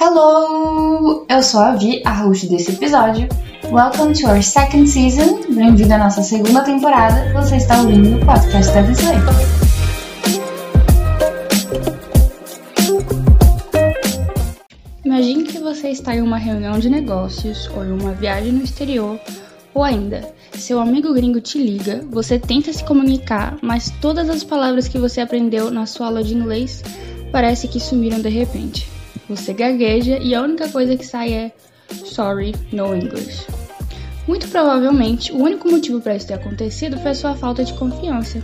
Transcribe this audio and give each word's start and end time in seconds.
Hello! 0.00 1.24
Eu 1.28 1.42
sou 1.44 1.60
a 1.60 1.76
Vi, 1.76 2.02
a 2.04 2.12
host 2.22 2.48
desse 2.48 2.72
episódio. 2.72 3.28
Welcome 3.70 4.14
to 4.14 4.26
our 4.26 4.42
second 4.42 4.88
season. 4.88 5.42
Bem-vindo 5.48 5.94
à 5.94 5.98
nossa 5.98 6.22
segunda 6.22 6.62
temporada. 6.62 7.32
Você 7.34 7.56
está 7.56 7.82
ouvindo 7.82 8.16
o 8.16 8.26
podcast 8.26 8.74
da 8.74 8.82
Visley. 8.82 9.16
Imagine 15.04 15.44
que 15.44 15.58
você 15.60 15.90
está 15.90 16.16
em 16.16 16.22
uma 16.22 16.38
reunião 16.38 16.80
de 16.80 16.90
negócios 16.90 17.70
ou 17.76 17.84
em 17.84 17.92
uma 17.92 18.12
viagem 18.12 18.50
no 18.50 18.64
exterior, 18.64 19.20
ou 19.72 19.84
ainda, 19.84 20.34
seu 20.60 20.78
amigo 20.78 21.12
gringo 21.14 21.40
te 21.40 21.58
liga, 21.58 22.04
você 22.10 22.38
tenta 22.38 22.72
se 22.72 22.84
comunicar, 22.84 23.58
mas 23.62 23.90
todas 24.00 24.28
as 24.28 24.44
palavras 24.44 24.86
que 24.86 24.98
você 24.98 25.20
aprendeu 25.20 25.70
na 25.70 25.86
sua 25.86 26.06
aula 26.06 26.22
de 26.22 26.34
inglês 26.34 26.84
parece 27.32 27.66
que 27.66 27.80
sumiram 27.80 28.20
de 28.20 28.28
repente. 28.28 28.86
Você 29.28 29.54
gagueja 29.54 30.18
e 30.18 30.34
a 30.34 30.42
única 30.42 30.68
coisa 30.68 30.96
que 30.96 31.06
sai 31.06 31.32
é 31.32 31.52
sorry, 32.04 32.54
no 32.70 32.94
English. 32.94 33.46
Muito 34.28 34.48
provavelmente, 34.48 35.32
o 35.32 35.38
único 35.38 35.68
motivo 35.68 36.00
para 36.00 36.14
isso 36.14 36.26
ter 36.26 36.34
acontecido 36.34 36.98
foi 36.98 37.12
a 37.12 37.14
sua 37.14 37.34
falta 37.34 37.64
de 37.64 37.72
confiança. 37.72 38.42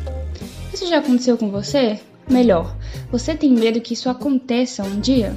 Isso 0.73 0.89
já 0.89 0.99
aconteceu 0.99 1.37
com 1.37 1.51
você? 1.51 2.01
Melhor, 2.29 2.75
você 3.11 3.35
tem 3.35 3.53
medo 3.53 3.81
que 3.81 3.95
isso 3.95 4.09
aconteça 4.09 4.83
um 4.83 4.99
dia? 4.99 5.37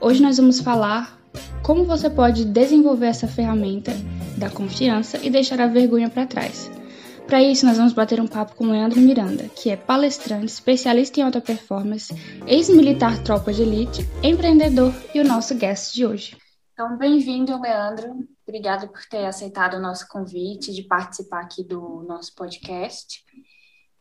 Hoje 0.00 0.22
nós 0.22 0.38
vamos 0.38 0.60
falar 0.60 1.20
como 1.62 1.84
você 1.84 2.08
pode 2.08 2.44
desenvolver 2.44 3.06
essa 3.06 3.28
ferramenta 3.28 3.92
da 4.36 4.50
confiança 4.50 5.18
e 5.22 5.30
deixar 5.30 5.60
a 5.60 5.66
vergonha 5.66 6.10
para 6.10 6.26
trás. 6.26 6.70
Para 7.26 7.42
isso, 7.42 7.66
nós 7.66 7.76
vamos 7.76 7.92
bater 7.92 8.20
um 8.20 8.26
papo 8.28 8.54
com 8.54 8.70
Leandro 8.70 9.00
Miranda, 9.00 9.48
que 9.48 9.68
é 9.68 9.76
palestrante, 9.76 10.46
especialista 10.46 11.18
em 11.18 11.24
alta 11.24 11.40
performance, 11.40 12.14
ex-militar 12.46 13.20
tropa 13.24 13.52
de 13.52 13.62
elite, 13.62 14.02
empreendedor 14.22 14.94
e 15.12 15.18
o 15.18 15.24
nosso 15.24 15.52
guest 15.56 15.92
de 15.92 16.06
hoje. 16.06 16.36
Então, 16.72 16.96
bem-vindo, 16.96 17.60
Leandro. 17.60 18.28
Obrigado 18.46 18.86
por 18.88 19.00
ter 19.10 19.26
aceitado 19.26 19.74
o 19.74 19.80
nosso 19.80 20.06
convite 20.06 20.72
de 20.72 20.84
participar 20.84 21.40
aqui 21.40 21.64
do 21.64 22.04
nosso 22.06 22.32
podcast. 22.34 23.24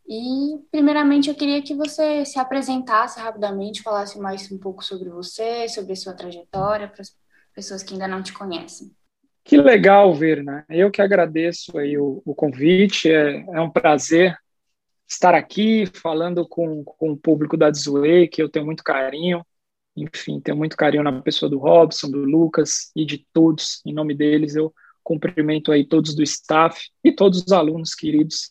E, 0.07 0.59
primeiramente, 0.69 1.29
eu 1.29 1.35
queria 1.35 1.63
que 1.63 1.73
você 1.73 2.23
se 2.25 2.37
apresentasse 2.37 3.19
rapidamente, 3.19 3.81
falasse 3.81 4.19
mais 4.19 4.51
um 4.51 4.59
pouco 4.59 4.83
sobre 4.83 5.09
você, 5.09 5.67
sobre 5.67 5.93
a 5.93 5.95
sua 5.95 6.13
trajetória, 6.13 6.87
para 6.87 7.01
as 7.01 7.11
pessoas 7.55 7.81
que 7.81 7.93
ainda 7.93 8.07
não 8.07 8.21
te 8.21 8.33
conhecem. 8.33 8.95
Que 9.45 9.57
legal, 9.57 10.11
Verna. 10.15 10.65
Eu 10.67 10.89
que 10.89 10.99
agradeço 10.99 11.77
aí 11.77 11.95
o, 11.99 12.19
o 12.25 12.33
convite. 12.33 13.11
É, 13.11 13.41
é, 13.41 13.61
um 13.61 13.69
prazer 13.69 14.35
estar 15.07 15.35
aqui 15.35 15.85
falando 15.85 16.47
com, 16.47 16.83
com 16.83 17.11
o 17.11 17.17
público 17.17 17.55
da 17.55 17.69
Dzue, 17.69 18.27
que 18.27 18.41
eu 18.41 18.49
tenho 18.49 18.65
muito 18.65 18.83
carinho. 18.83 19.45
Enfim, 19.95 20.41
tenho 20.41 20.57
muito 20.57 20.75
carinho 20.75 21.03
na 21.03 21.21
pessoa 21.21 21.47
do 21.47 21.59
Robson, 21.59 22.09
do 22.09 22.17
Lucas 22.17 22.91
e 22.95 23.05
de 23.05 23.23
todos. 23.31 23.83
Em 23.85 23.93
nome 23.93 24.15
deles, 24.15 24.55
eu 24.55 24.73
cumprimento 25.03 25.71
aí 25.71 25.85
todos 25.85 26.15
do 26.15 26.23
staff 26.23 26.89
e 27.03 27.11
todos 27.11 27.43
os 27.43 27.51
alunos 27.51 27.93
queridos 27.93 28.49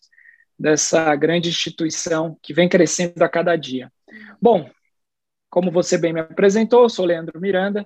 dessa 0.57 1.13
grande 1.17 1.49
instituição 1.49 2.39
que 2.41 2.55
vem 2.55 2.69
crescendo 2.69 3.21
a 3.21 3.29
cada 3.29 3.57
dia. 3.57 3.93
Bom, 4.41 4.71
como 5.51 5.73
você 5.73 5.99
bem 5.99 6.13
me 6.13 6.21
apresentou, 6.21 6.89
sou 6.89 7.05
Leandro 7.05 7.41
Miranda, 7.41 7.85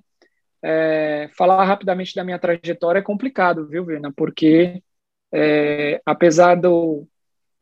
é, 0.62 1.30
falar 1.36 1.64
rapidamente 1.64 2.14
da 2.14 2.24
minha 2.24 2.38
trajetória 2.38 2.98
é 3.00 3.02
complicado, 3.02 3.66
viu, 3.66 3.84
Verna? 3.84 4.12
Porque, 4.14 4.82
é, 5.32 6.00
apesar 6.04 6.56
do, 6.56 7.06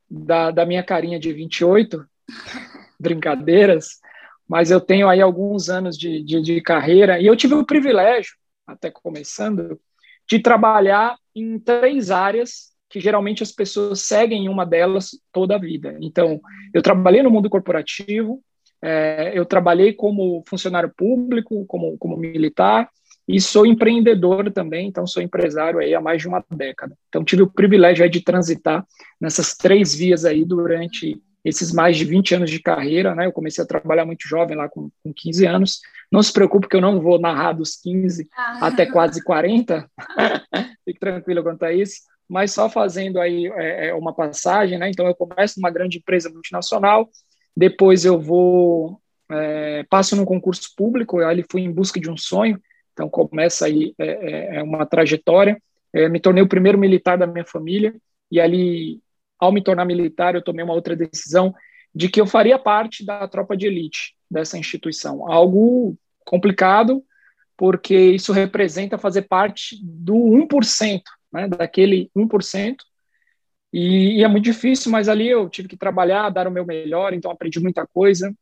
da, 0.08 0.50
da 0.50 0.64
minha 0.64 0.83
carinha 0.83 1.19
de 1.19 1.33
28, 1.33 2.05
brincadeiras, 2.98 4.00
mas 4.48 4.70
eu 4.70 4.80
tenho 4.80 5.08
aí 5.08 5.20
alguns 5.20 5.69
anos 5.69 5.98
de, 5.98 6.22
de, 6.22 6.41
de, 6.41 6.61
carreira 6.61 7.20
e 7.20 7.27
eu 7.27 7.36
tive 7.36 7.55
o 7.55 7.67
privilégio, 7.67 8.34
até 8.67 8.91
começando, 8.91 9.80
de 10.28 10.39
trabalhar 10.39 11.17
em 11.34 11.58
três 11.58 12.11
áreas 12.11 12.74
que 12.89 13.01
geralmente 13.01 13.42
as 13.42 13.52
pessoas 13.52 14.02
seguem 14.02 14.48
uma 14.48 14.64
delas 14.64 15.11
toda 15.33 15.57
a 15.57 15.58
vida. 15.58 15.96
Então, 16.01 16.40
eu 16.73 16.80
trabalhei 16.80 17.23
no 17.23 17.30
mundo 17.30 17.51
corporativo, 17.51 18.42
é, 18.83 19.33
eu 19.35 19.45
trabalhei 19.45 19.92
como 19.92 20.45
funcionário 20.48 20.92
público, 20.97 21.64
como, 21.67 21.97
como 21.98 22.17
militar, 22.17 22.89
e 23.29 23.41
sou 23.41 23.67
empreendedor 23.67 24.51
também, 24.53 24.87
então 24.87 25.07
sou 25.07 25.23
empresário 25.23 25.81
aí 25.81 25.95
há 25.95 26.01
mais 26.01 26.23
de 26.23 26.29
uma 26.29 26.45
década. 26.51 26.97
Então 27.09 27.25
tive 27.25 27.42
o 27.42 27.51
privilégio 27.51 28.09
de 28.09 28.20
transitar 28.20 28.87
nessas 29.20 29.57
três 29.57 29.95
vias 29.95 30.25
aí 30.25 30.45
durante 30.45 31.20
esses 31.45 31.73
mais 31.73 31.97
de 31.97 32.05
20 32.05 32.35
anos 32.35 32.51
de 32.51 32.61
carreira, 32.61 33.14
né? 33.14 33.27
Eu 33.27 33.33
comecei 33.33 33.63
a 33.63 33.67
trabalhar 33.67 34.05
muito 34.05 34.27
jovem 34.27 34.57
lá 34.57 34.69
com, 34.69 34.91
com 35.03 35.13
15 35.14 35.47
anos. 35.47 35.81
Não 36.11 36.20
se 36.20 36.33
preocupe 36.33 36.69
que 36.69 36.75
eu 36.75 36.81
não 36.81 37.01
vou 37.01 37.20
narrar 37.20 37.53
dos 37.53 37.77
15 37.77 38.29
ah. 38.37 38.67
até 38.67 38.85
quase 38.85 39.23
40. 39.23 39.89
Fique 40.85 40.98
tranquilo 40.98 41.45
quanto 41.45 41.64
a 41.64 41.73
isso. 41.73 42.01
Mas 42.29 42.53
só 42.53 42.69
fazendo 42.69 43.20
aí 43.20 43.47
é, 43.47 43.89
é, 43.89 43.95
uma 43.95 44.13
passagem, 44.13 44.77
né? 44.77 44.91
Então 44.91 45.07
eu 45.07 45.14
começo 45.14 45.61
numa 45.61 45.70
grande 45.70 45.98
empresa 45.98 46.29
multinacional, 46.29 47.08
depois 47.56 48.05
eu 48.05 48.20
vou, 48.20 49.00
é, 49.30 49.84
passo 49.89 50.14
num 50.14 50.24
concurso 50.24 50.70
público, 50.77 51.20
ali 51.20 51.44
fui 51.50 51.62
em 51.62 51.72
busca 51.72 51.98
de 51.98 52.11
um 52.11 52.17
sonho, 52.17 52.61
então 52.92 53.08
começa 53.08 53.67
aí 53.67 53.94
é, 53.98 54.06
é, 54.06 54.56
é 54.56 54.62
uma 54.62 54.84
trajetória. 54.84 55.61
É, 55.92 56.08
me 56.08 56.20
tornei 56.20 56.42
o 56.42 56.48
primeiro 56.48 56.78
militar 56.78 57.16
da 57.16 57.27
minha 57.27 57.45
família, 57.45 57.95
e 58.30 58.40
ali, 58.40 59.00
ao 59.39 59.52
me 59.52 59.62
tornar 59.62 59.84
militar, 59.84 60.34
eu 60.34 60.42
tomei 60.42 60.64
uma 60.64 60.74
outra 60.74 60.95
decisão 60.95 61.55
de 61.95 62.08
que 62.08 62.20
eu 62.20 62.27
faria 62.27 62.58
parte 62.58 63.05
da 63.05 63.27
tropa 63.27 63.56
de 63.56 63.66
elite 63.66 64.14
dessa 64.30 64.58
instituição. 64.58 65.30
Algo 65.30 65.96
complicado, 66.24 67.02
porque 67.56 67.96
isso 67.96 68.33
representa 68.33 68.98
fazer 68.98 69.22
parte 69.22 69.78
do 69.83 70.14
1%, 70.14 71.00
né, 71.33 71.48
daquele 71.48 72.11
1%, 72.14 72.77
e, 73.72 74.18
e, 74.18 74.24
é 74.24 74.28
muito 74.28 74.44
difícil, 74.44 74.90
mas 74.90 75.08
ali 75.08 75.28
eu 75.28 75.48
tive 75.48 75.68
que 75.68 75.77
trabalhar, 75.77 76.30
dar 76.30 76.46
o 76.46 76.50
meu 76.50 76.64
melhor, 76.64 77.12
então 77.12 77.30
aprendi 77.30 77.60
muita 77.60 77.86
coisa 77.86 78.34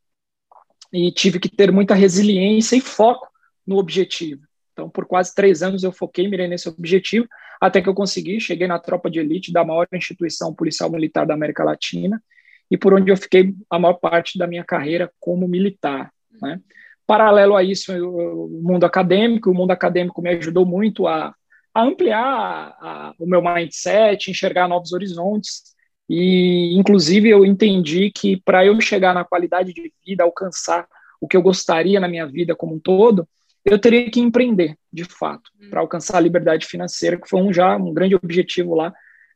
e 0.92 1.10
tive 1.10 1.40
que 1.40 1.48
ter 1.48 1.72
muita 1.72 1.94
resiliência 1.94 2.76
e 2.76 2.80
foco 2.80 3.28
no 3.66 3.78
objetivo. 3.78 4.42
Então, 4.72 4.88
por 4.88 5.06
quase 5.06 5.34
três 5.34 5.62
anos 5.62 5.82
eu 5.82 5.92
foquei, 5.92 6.28
mirei 6.28 6.48
nesse 6.48 6.68
objetivo, 6.68 7.26
até 7.60 7.80
que 7.80 7.88
eu 7.88 7.94
consegui, 7.94 8.40
cheguei 8.40 8.66
na 8.66 8.78
tropa 8.78 9.10
de 9.10 9.20
elite 9.20 9.52
da 9.52 9.64
maior 9.64 9.86
instituição 9.92 10.52
policial 10.52 10.90
militar 10.90 11.26
da 11.26 11.34
América 11.34 11.64
Latina 11.64 12.22
e 12.70 12.76
por 12.76 12.92
onde 12.92 13.10
eu 13.10 13.16
fiquei 13.16 13.54
a 13.70 13.78
maior 13.78 13.94
parte 13.94 14.38
da 14.38 14.46
minha 14.46 14.64
carreira 14.64 15.10
como 15.20 15.48
militar. 15.48 16.12
Né? 16.40 16.60
Paralelo 17.06 17.54
a 17.54 17.62
isso, 17.62 17.92
o 17.92 18.60
mundo 18.62 18.84
acadêmico, 18.84 19.50
o 19.50 19.54
mundo 19.54 19.70
acadêmico 19.70 20.20
me 20.20 20.30
ajudou 20.30 20.66
muito 20.66 21.06
a 21.06 21.34
a 21.74 21.82
ampliar 21.82 22.76
a, 22.80 23.14
o 23.18 23.26
meu 23.26 23.42
mindset, 23.42 24.30
enxergar 24.30 24.68
novos 24.68 24.92
horizontes. 24.92 25.74
E, 26.08 26.78
inclusive, 26.78 27.28
eu 27.28 27.44
entendi 27.44 28.10
que 28.10 28.36
para 28.36 28.64
eu 28.64 28.80
chegar 28.80 29.12
na 29.12 29.24
qualidade 29.24 29.72
de 29.72 29.92
vida, 30.06 30.22
alcançar 30.22 30.86
o 31.20 31.26
que 31.26 31.36
eu 31.36 31.42
gostaria 31.42 31.98
na 31.98 32.08
minha 32.08 32.26
vida 32.26 32.54
como 32.54 32.74
um 32.74 32.78
todo, 32.78 33.26
eu 33.64 33.78
teria 33.78 34.10
que 34.10 34.20
empreender, 34.20 34.76
de 34.92 35.04
fato, 35.04 35.50
hum. 35.60 35.70
para 35.70 35.80
alcançar 35.80 36.18
a 36.18 36.20
liberdade 36.20 36.66
financeira, 36.66 37.18
que 37.18 37.28
foi 37.28 37.40
um, 37.40 37.52
já 37.52 37.76
um 37.76 37.92
grande 37.92 38.14
objetivo 38.14 38.74
lá, 38.74 38.92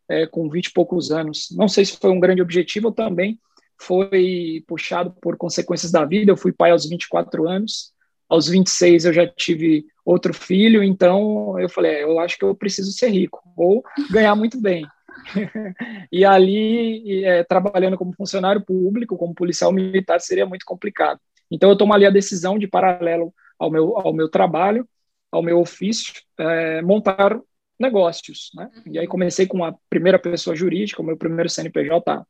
é, 0.09 0.27
com 0.27 0.49
20 0.49 0.67
e 0.67 0.73
poucos 0.73 1.11
anos. 1.11 1.49
Não 1.53 1.67
sei 1.67 1.85
se 1.85 1.97
foi 1.97 2.11
um 2.11 2.21
grande 2.21 2.43
objetivo 2.43 2.89
ou 2.89 2.93
também 2.93 3.39
foi 3.81 4.65
puxado 4.67 5.15
por 5.21 5.37
consequências 5.37 5.91
da 5.91 6.05
vida. 6.05 6.31
Eu 6.31 6.37
fui 6.37 6.53
pai 6.53 6.71
aos 6.71 6.89
24 6.89 7.49
anos, 7.49 7.93
aos 8.29 8.49
26 8.49 9.07
eu 9.07 9.13
já 9.13 9.27
tive 9.27 9.87
outro 10.05 10.33
filho, 10.35 10.83
então 10.83 11.59
eu 11.59 11.69
falei, 11.69 11.97
é, 11.97 12.03
eu 12.05 12.19
acho 12.19 12.39
que 12.39 12.45
eu 12.45 12.55
preciso 12.55 12.93
ser 12.93 13.09
rico 13.09 13.43
ou 13.57 13.83
ganhar 14.11 14.35
muito 14.35 14.61
bem. 14.61 14.87
e 16.13 16.25
ali, 16.25 17.25
é, 17.25 17.43
trabalhando 17.43 17.97
como 17.97 18.15
funcionário 18.15 18.65
público, 18.65 19.17
como 19.17 19.35
policial 19.35 19.73
militar, 19.73 20.21
seria 20.21 20.47
muito 20.47 20.65
complicado. 20.65 21.21
Então 21.51 21.71
eu 21.71 21.77
tomo 21.77 21.93
ali 21.93 22.07
a 22.07 22.11
decisão 22.11 22.59
de, 22.59 22.67
paralelo 22.67 23.35
ao 23.59 23.71
meu, 23.71 23.97
ao 23.99 24.13
meu 24.13 24.29
trabalho, 24.29 24.89
ao 25.31 25.43
meu 25.43 25.59
ofício, 25.61 26.15
é, 26.39 26.83
montar 26.83 27.39
negócios. 27.79 28.51
Né? 28.55 28.71
E 28.87 28.99
aí 28.99 29.07
comecei 29.07 29.47
com 29.47 29.65
a 29.65 29.75
primeira 29.89 30.19
pessoa 30.19 30.55
jurídica, 30.55 31.03
o 31.03 31.05
meu 31.05 31.17
primeiro 31.17 31.49
CNPJ 31.49 32.25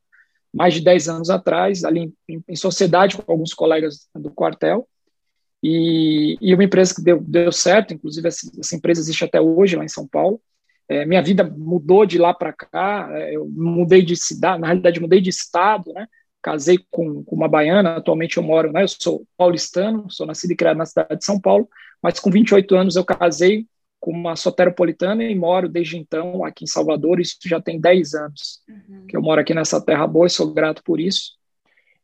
mais 0.53 0.75
de 0.75 0.81
10 0.81 1.09
anos 1.09 1.31
atrás, 1.31 1.85
ali 1.85 2.13
em, 2.29 2.43
em 2.49 2.57
sociedade 2.57 3.17
com 3.17 3.31
alguns 3.31 3.53
colegas 3.53 4.09
do 4.15 4.31
quartel, 4.31 4.89
e, 5.63 6.37
e 6.41 6.55
uma 6.55 6.65
empresa 6.65 6.95
que 6.95 7.03
deu, 7.03 7.21
deu 7.21 7.51
certo, 7.51 7.93
inclusive 7.93 8.29
essa, 8.29 8.51
essa 8.59 8.77
empresa 8.77 9.01
existe 9.01 9.25
até 9.25 9.41
hoje 9.41 9.77
lá 9.77 9.85
em 9.85 9.89
São 9.89 10.07
Paulo. 10.07 10.41
É, 10.89 11.05
minha 11.05 11.23
vida 11.23 11.45
mudou 11.45 12.07
de 12.07 12.17
lá 12.17 12.33
para 12.33 12.53
cá, 12.53 13.09
é, 13.13 13.37
eu 13.37 13.47
mudei 13.47 14.03
de 14.03 14.17
cidade, 14.17 14.61
na 14.61 14.69
realidade 14.69 15.01
mudei 15.01 15.21
de 15.21 15.31
estado, 15.31 15.93
né? 15.93 16.07
Casei 16.41 16.79
com, 16.91 17.23
com 17.25 17.37
uma 17.37 17.49
baiana, 17.49 17.97
atualmente 17.97 18.39
eu 18.39 18.43
moro, 18.43 18.73
né? 18.73 18.85
Eu 18.85 18.89
sou 18.89 19.27
paulistano, 19.37 20.11
sou 20.11 20.27
nascido 20.27 20.53
e 20.53 20.57
criado 20.57 20.79
na 20.79 20.87
cidade 20.87 21.19
de 21.19 21.25
São 21.25 21.39
Paulo, 21.39 21.69
mas 22.03 22.19
com 22.19 22.31
28 22.31 22.75
anos 22.77 22.97
eu 22.97 23.05
casei 23.05 23.67
com 24.01 24.13
uma 24.13 24.37
soteropolitana 24.37 25.25
e 25.25 25.35
moro 25.35 25.69
desde 25.69 25.99
então 25.99 26.45
aqui 26.45 26.65
em 26.65 26.69
Salvador, 26.69 27.21
isso 27.21 27.37
já 27.45 27.61
tem 27.61 27.81
10 27.81 28.15
anos 28.15 28.63
uhum. 28.69 29.07
que 29.09 29.17
eu 29.17 29.21
moro 29.21 29.41
aqui 29.41 29.53
nessa 29.53 29.85
terra 29.85 30.07
boa 30.07 30.27
e 30.27 30.31
sou 30.31 30.55
grato 30.55 30.83
por 30.85 31.01
isso. 31.01 31.38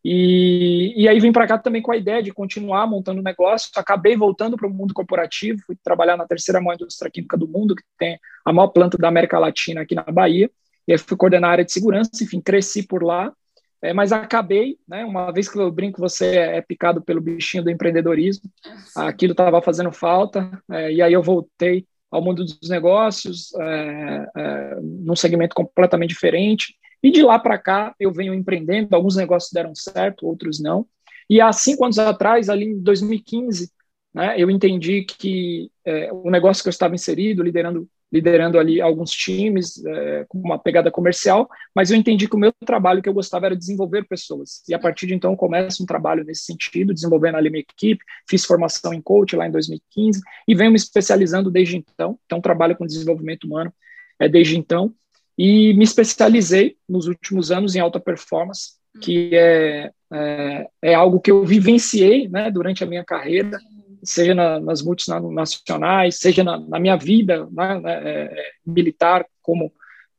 E, 0.04 0.92
e 0.96 1.08
aí 1.08 1.18
vim 1.18 1.32
para 1.32 1.46
cá 1.46 1.56
também 1.56 1.80
com 1.80 1.90
a 1.90 1.96
ideia 1.96 2.22
de 2.22 2.32
continuar 2.32 2.86
montando 2.86 3.22
negócio. 3.22 3.70
Acabei 3.74 4.16
voltando 4.16 4.56
para 4.56 4.68
o 4.68 4.70
mundo 4.70 4.92
corporativo, 4.92 5.62
fui 5.66 5.76
trabalhar 5.82 6.16
na 6.16 6.26
terceira 6.26 6.60
maior 6.60 6.74
indústria 6.74 7.10
química 7.10 7.36
do 7.36 7.48
mundo, 7.48 7.74
que 7.74 7.82
tem 7.98 8.18
a 8.44 8.52
maior 8.52 8.68
planta 8.68 8.98
da 8.98 9.08
América 9.08 9.38
Latina 9.38 9.80
aqui 9.80 9.94
na 9.94 10.02
Bahia. 10.02 10.50
E 10.86 10.92
aí 10.92 10.98
fui 10.98 11.16
coordenar 11.16 11.48
a 11.48 11.52
área 11.52 11.64
de 11.64 11.72
segurança, 11.72 12.10
enfim, 12.22 12.40
cresci 12.40 12.86
por 12.86 13.02
lá. 13.02 13.32
É, 13.80 13.92
mas 13.92 14.12
acabei, 14.12 14.78
né, 14.88 15.04
uma 15.04 15.30
vez 15.30 15.46
que 15.46 15.58
eu 15.58 15.70
brinco, 15.70 16.00
você 16.00 16.36
é 16.38 16.62
picado 16.62 17.02
pelo 17.02 17.20
bichinho 17.20 17.62
do 17.62 17.70
empreendedorismo, 17.70 18.50
aquilo 18.96 19.32
estava 19.32 19.60
fazendo 19.60 19.92
falta, 19.92 20.50
é, 20.70 20.90
e 20.90 21.02
aí 21.02 21.12
eu 21.12 21.22
voltei 21.22 21.86
ao 22.10 22.22
mundo 22.22 22.44
dos 22.44 22.70
negócios, 22.70 23.52
é, 23.60 24.26
é, 24.38 24.76
num 24.80 25.14
segmento 25.14 25.54
completamente 25.54 26.10
diferente, 26.10 26.74
e 27.04 27.10
de 27.10 27.22
lá 27.22 27.38
para 27.38 27.58
cá 27.58 27.94
eu 28.00 28.10
venho 28.10 28.32
empreendendo, 28.32 28.96
alguns 28.96 29.14
negócios 29.14 29.52
deram 29.52 29.74
certo, 29.74 30.26
outros 30.26 30.58
não, 30.58 30.86
e 31.28 31.38
há 31.38 31.52
cinco 31.52 31.84
anos 31.84 31.98
atrás, 31.98 32.48
ali 32.48 32.64
em 32.64 32.80
2015, 32.80 33.70
né, 34.14 34.34
eu 34.38 34.50
entendi 34.50 35.04
que 35.04 35.70
é, 35.84 36.10
o 36.12 36.30
negócio 36.30 36.62
que 36.62 36.68
eu 36.68 36.72
estava 36.72 36.94
inserido, 36.94 37.42
liderando 37.42 37.86
liderando 38.12 38.60
ali 38.60 38.80
alguns 38.80 39.10
times 39.10 39.84
é, 39.84 40.24
com 40.28 40.38
uma 40.38 40.56
pegada 40.56 40.88
comercial, 40.88 41.48
mas 41.74 41.90
eu 41.90 41.96
entendi 41.96 42.28
que 42.28 42.36
o 42.36 42.38
meu 42.38 42.52
trabalho 42.64 43.02
que 43.02 43.08
eu 43.08 43.14
gostava 43.14 43.46
era 43.46 43.56
desenvolver 43.56 44.06
pessoas. 44.06 44.62
E 44.68 44.74
a 44.74 44.78
partir 44.78 45.08
de 45.08 45.14
então 45.14 45.32
eu 45.32 45.36
começo 45.36 45.82
um 45.82 45.86
trabalho 45.86 46.22
nesse 46.22 46.44
sentido, 46.44 46.94
desenvolvendo 46.94 47.34
ali 47.34 47.50
minha 47.50 47.64
equipe, 47.68 48.04
fiz 48.30 48.44
formação 48.44 48.94
em 48.94 49.02
coach 49.02 49.34
lá 49.34 49.48
em 49.48 49.50
2015 49.50 50.20
e 50.46 50.54
venho 50.54 50.70
me 50.70 50.76
especializando 50.76 51.50
desde 51.50 51.76
então. 51.76 52.16
Então 52.24 52.40
trabalho 52.40 52.76
com 52.76 52.86
desenvolvimento 52.86 53.48
humano 53.48 53.74
é, 54.20 54.28
desde 54.28 54.56
então 54.56 54.94
e 55.36 55.74
me 55.74 55.84
especializei 55.84 56.76
nos 56.88 57.06
últimos 57.06 57.50
anos 57.50 57.74
em 57.74 57.80
alta 57.80 57.98
performance, 57.98 58.74
que 59.00 59.30
é, 59.32 59.90
é, 60.12 60.66
é 60.82 60.94
algo 60.94 61.20
que 61.20 61.30
eu 61.30 61.44
vivenciei 61.44 62.28
né, 62.28 62.50
durante 62.50 62.84
a 62.84 62.86
minha 62.86 63.04
carreira 63.04 63.58
seja 64.04 64.34
na, 64.34 64.60
nas 64.60 64.82
multinacionais, 64.82 66.18
seja 66.18 66.44
na, 66.44 66.58
na 66.58 66.78
minha 66.78 66.96
vida 66.96 67.48
né, 67.50 67.80
né, 67.80 68.00
é, 68.04 68.50
militar, 68.66 69.24
como 69.42 69.72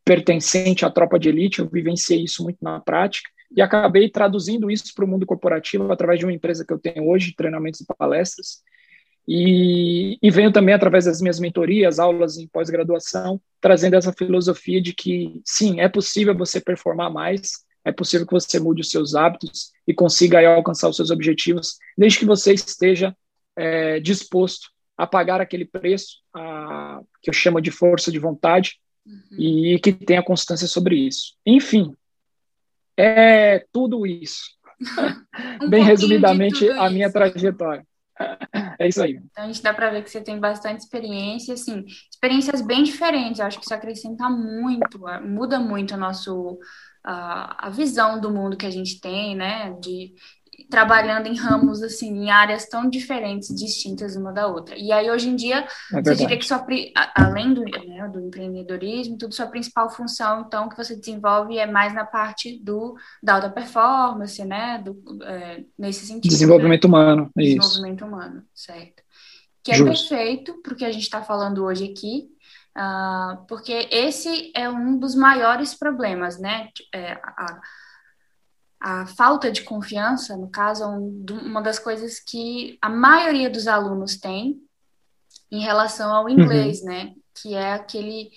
pertencente 0.04 0.86
à 0.86 0.90
tropa 0.90 1.18
de 1.18 1.30
elite, 1.30 1.60
eu 1.60 1.70
vivenciei 1.70 2.24
isso 2.24 2.44
muito 2.44 2.58
na 2.62 2.80
prática 2.80 3.30
e 3.56 3.62
acabei 3.62 4.10
traduzindo 4.10 4.70
isso 4.70 4.94
para 4.94 5.06
o 5.06 5.08
mundo 5.08 5.26
corporativo 5.26 5.92
através 5.92 6.20
de 6.20 6.26
uma 6.26 6.34
empresa 6.34 6.66
que 6.66 6.74
eu 6.74 6.80
tenho 6.80 7.08
hoje, 7.08 7.34
treinamentos 7.36 7.80
e 7.82 7.86
palestras, 7.98 8.62
e, 9.28 10.18
e 10.22 10.30
venho 10.30 10.52
também 10.52 10.76
através 10.76 11.06
das 11.06 11.20
minhas 11.20 11.40
mentorias, 11.40 12.00
aulas 12.00 12.38
em 12.38 12.48
pós-graduação, 12.48 13.42
trazendo 13.60 13.96
essa 13.96 14.14
filosofia 14.14 14.82
de 14.82 14.94
que, 14.94 15.42
sim, 15.44 15.80
é 15.80 15.90
possível 15.90 16.38
você 16.38 16.62
performar 16.62 17.12
mais, 17.12 17.66
é 17.84 17.92
possível 17.92 18.26
que 18.26 18.34
você 18.34 18.60
mude 18.60 18.82
os 18.82 18.90
seus 18.90 19.16
hábitos 19.16 19.72
e 19.88 19.94
consiga 19.94 20.40
aí, 20.40 20.46
alcançar 20.46 20.90
os 20.90 20.96
seus 20.96 21.10
objetivos, 21.10 21.78
desde 21.98 22.20
que 22.20 22.26
você 22.26 22.54
esteja 22.54 23.16
é, 23.56 24.00
disposto 24.00 24.70
a 24.98 25.08
pagar 25.08 25.42
aquele 25.42 25.66
preço, 25.66 26.20
a, 26.34 27.02
que 27.22 27.30
eu 27.30 27.34
chamo 27.34 27.60
de 27.60 27.72
força 27.72 28.12
de 28.12 28.20
vontade, 28.20 28.80
uhum. 29.06 29.40
e 29.40 29.80
que 29.80 29.92
tenha 29.92 30.24
constância 30.24 30.68
sobre 30.68 30.96
isso. 30.96 31.34
Enfim, 31.46 31.96
é 32.98 33.66
tudo 33.72 34.06
isso. 34.06 34.56
um 35.62 35.70
Bem 35.70 35.84
resumidamente, 35.84 36.70
a 36.70 36.90
minha 36.90 37.12
trajetória. 37.12 37.86
É 38.80 38.88
isso 38.88 39.02
aí. 39.02 39.14
Então, 39.14 39.44
a 39.44 39.48
gente 39.48 39.62
dá 39.62 39.74
para 39.74 39.90
ver 39.90 40.04
que 40.04 40.10
você 40.10 40.22
tem 40.22 40.40
bastante 40.40 40.80
experiência, 40.82 41.54
assim, 41.54 41.84
experiências 42.12 42.62
bem 42.62 42.84
diferentes. 42.84 43.40
Eu 43.40 43.46
acho 43.46 43.58
que 43.60 43.66
isso 43.66 43.74
acrescenta 43.74 44.30
muito, 44.30 45.00
muda 45.24 45.60
muito 45.60 45.94
a 45.94 45.98
nosso 45.98 46.58
a, 47.04 47.68
a 47.68 47.70
visão 47.70 48.20
do 48.20 48.32
mundo 48.32 48.58
que 48.58 48.66
a 48.66 48.70
gente 48.72 49.00
tem, 49.00 49.36
né? 49.36 49.74
De 49.80 50.14
trabalhando 50.70 51.28
em 51.28 51.36
ramos 51.36 51.82
assim, 51.84 52.08
em 52.08 52.32
áreas 52.32 52.68
tão 52.68 52.90
diferentes, 52.90 53.54
distintas 53.54 54.16
uma 54.16 54.32
da 54.32 54.48
outra. 54.48 54.76
E 54.78 54.92
aí 54.92 55.10
hoje 55.10 55.30
em 55.30 55.36
dia, 55.36 55.68
é 55.94 56.02
você 56.02 56.16
diria 56.16 56.38
que 56.38 56.46
sua, 56.46 56.66
além 57.16 57.54
do, 57.54 57.62
né, 57.62 58.10
do 58.12 58.20
empreendedorismo, 58.20 59.18
tudo 59.18 59.34
sua 59.34 59.48
principal 59.48 59.90
função, 59.90 60.42
então, 60.42 60.70
que 60.70 60.78
você 60.78 60.96
desenvolve 60.96 61.58
é 61.58 61.66
mais 61.66 61.94
na 61.94 62.06
parte 62.06 62.60
do 62.64 62.96
da 63.22 63.36
alta 63.36 63.50
performance, 63.50 64.44
né, 64.44 64.82
do, 64.84 65.24
é, 65.24 65.64
nesse 65.78 66.06
sentido. 66.06 66.32
Desenvolvimento 66.32 66.88
né? 66.88 66.90
humano, 66.90 67.32
isso. 67.38 67.60
Desenvolvimento 67.60 68.06
humano, 68.06 68.44
certo. 68.54 69.04
Que 69.64 69.72
é 69.72 69.76
Justo. 69.76 70.10
perfeito 70.10 70.62
para 70.62 70.74
o 70.74 70.76
que 70.76 70.86
a 70.86 70.92
gente 70.92 71.04
está 71.04 71.24
falando 71.24 71.64
hoje 71.64 71.86
aqui, 71.86 72.28
uh, 72.78 73.46
porque 73.48 73.88
esse 73.92 74.52
é 74.56 74.70
um 74.70 74.98
dos 74.98 75.16
maiores 75.16 75.74
problemas, 75.74 76.40
né? 76.40 76.70
É, 76.94 77.14
a, 77.14 77.60
a 78.88 79.08
falta 79.08 79.52
de 79.52 79.64
confiança, 79.64 80.38
no 80.38 80.48
caso, 80.48 80.84
é 80.84 80.88
uma 81.34 81.60
das 81.60 81.80
coisas 81.80 82.20
que 82.20 82.78
a 82.80 82.88
maioria 82.88 83.50
dos 83.50 83.68
alunos 83.68 84.16
tem 84.16 84.62
em 85.52 85.60
relação 85.60 86.14
ao 86.14 86.30
inglês, 86.30 86.82
uhum. 86.82 86.86
né? 86.90 87.14
Que 87.34 87.56
é 87.56 87.74
aquele 87.74 88.30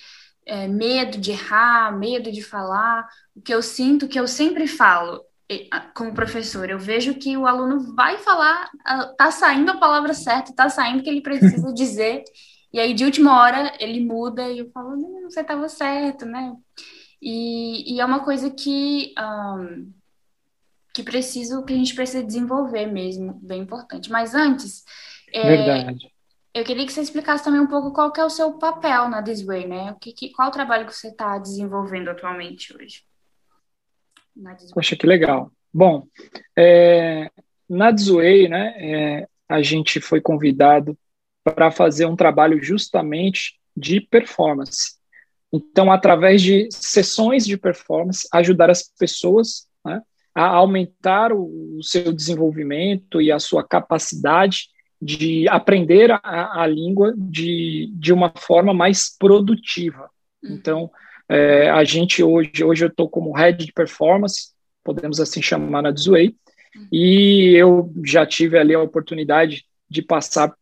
é, 0.47 0.67
medo 0.67 1.19
de 1.19 1.33
errar, 1.33 1.95
medo 1.99 2.33
de 2.33 2.43
falar. 2.43 3.07
O 3.37 3.43
que 3.43 3.53
eu 3.53 3.61
sinto, 3.61 4.09
que 4.09 4.19
eu 4.19 4.27
sempre 4.27 4.67
falo 4.67 5.23
como 5.95 6.15
professor, 6.15 6.71
eu 6.71 6.79
vejo 6.79 7.15
que 7.15 7.37
o 7.37 7.47
aluno 7.47 7.95
vai 7.95 8.17
falar, 8.19 8.71
tá 9.17 9.31
saindo 9.31 9.71
a 9.71 9.79
palavra 9.79 10.13
certa, 10.15 10.55
tá 10.55 10.69
saindo 10.71 11.01
o 11.01 11.03
que 11.03 11.09
ele 11.09 11.23
precisa 11.23 11.73
dizer, 11.73 12.23
e 12.71 12.79
aí 12.79 12.93
de 12.93 13.05
última 13.05 13.39
hora 13.41 13.75
ele 13.81 14.05
muda 14.05 14.47
e 14.49 14.59
eu 14.59 14.71
falo, 14.71 14.95
não, 14.97 15.23
você 15.23 15.41
estava 15.41 15.67
certo, 15.69 16.27
né? 16.27 16.55
E, 17.21 17.95
e, 17.95 18.01
é 18.01 18.05
uma 18.05 18.21
coisa 18.21 18.51
que 18.51 19.15
um, 19.19 19.91
que 20.95 21.03
preciso, 21.03 21.65
que 21.65 21.73
a 21.73 21.77
gente 21.77 21.95
precisa 21.95 22.23
desenvolver 22.23 22.87
mesmo, 22.87 23.35
bem 23.43 23.63
importante. 23.63 24.11
Mas 24.11 24.35
antes, 24.35 24.85
é, 25.33 25.87
eu 26.55 26.65
queria 26.65 26.85
que 26.87 26.93
você 26.93 27.01
explicasse 27.01 27.45
também 27.45 27.61
um 27.61 27.67
pouco 27.67 27.93
qual 27.93 28.11
que 28.11 28.21
é 28.21 28.25
o 28.25 28.31
seu 28.31 28.55
papel 28.55 29.09
na 29.09 29.23
This 29.23 29.45
Way, 29.45 29.67
né? 29.67 29.93
O 29.93 29.97
que, 29.97 30.13
que 30.13 30.31
qual 30.31 30.49
o 30.49 30.53
trabalho 30.53 30.87
que 30.87 30.95
você 30.95 31.09
está 31.09 31.39
desenvolvendo 31.39 32.09
atualmente 32.09 32.75
hoje? 32.77 33.03
Poxa, 34.73 34.97
que 34.97 35.07
legal. 35.07 35.53
Bom, 35.73 36.07
é, 36.57 37.31
na 37.69 37.91
Way, 37.91 38.49
né, 38.49 38.75
é, 38.79 39.29
a 39.49 39.63
gente 39.63 40.01
foi 40.01 40.21
convidado 40.21 40.97
para 41.45 41.71
fazer 41.71 42.07
um 42.07 42.17
trabalho 42.17 42.63
justamente 42.63 43.59
de 43.77 44.01
performance. 44.01 44.97
Então, 45.53 45.91
através 45.91 46.43
de 46.43 46.69
sessões 46.71 47.47
de 47.47 47.57
performance, 47.57 48.29
ajudar 48.33 48.71
as 48.71 48.83
pessoas 48.83 49.67
né, 49.85 50.03
a 50.39 50.47
aumentar 50.47 51.33
o, 51.33 51.79
o 51.79 51.83
seu 51.83 52.13
desenvolvimento 52.13 53.21
e 53.21 53.33
a 53.33 53.41
sua 53.41 53.67
capacidade 53.67 54.69
de 55.03 55.49
aprender 55.49 56.13
a, 56.13 56.63
a 56.63 56.67
língua 56.67 57.13
de, 57.17 57.91
de 57.95 58.13
uma 58.13 58.33
forma 58.37 58.73
mais 58.73 59.17
produtiva. 59.17 60.09
Uhum. 60.43 60.55
Então, 60.55 60.91
é, 61.29 61.69
a 61.69 61.83
gente 61.83 62.23
hoje, 62.23 62.63
hoje 62.63 62.85
eu 62.85 62.89
estou 62.89 63.09
como 63.09 63.37
head 63.37 63.67
de 63.67 63.73
performance, 63.73 64.51
podemos 64.85 65.19
assim 65.19 65.43
chamar 65.43 65.83
na 65.83 65.91
Dzway, 65.91 66.29
uhum. 66.29 66.87
e 66.93 67.55
eu 67.57 67.93
já 68.05 68.25
tive 68.25 68.57
ali 68.57 68.75
a 68.75 68.81
oportunidade 68.81 69.65
de 69.91 70.03
passar, 70.03 70.55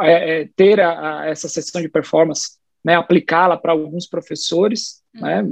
é, 0.00 0.42
é, 0.42 0.48
ter 0.54 0.80
a, 0.80 1.22
a, 1.22 1.26
essa 1.26 1.48
sessão 1.48 1.82
de 1.82 1.88
performance, 1.88 2.60
né, 2.84 2.94
aplicá-la 2.94 3.56
para 3.56 3.72
alguns 3.72 4.06
professores, 4.06 5.02
uhum. 5.16 5.22
né, 5.22 5.42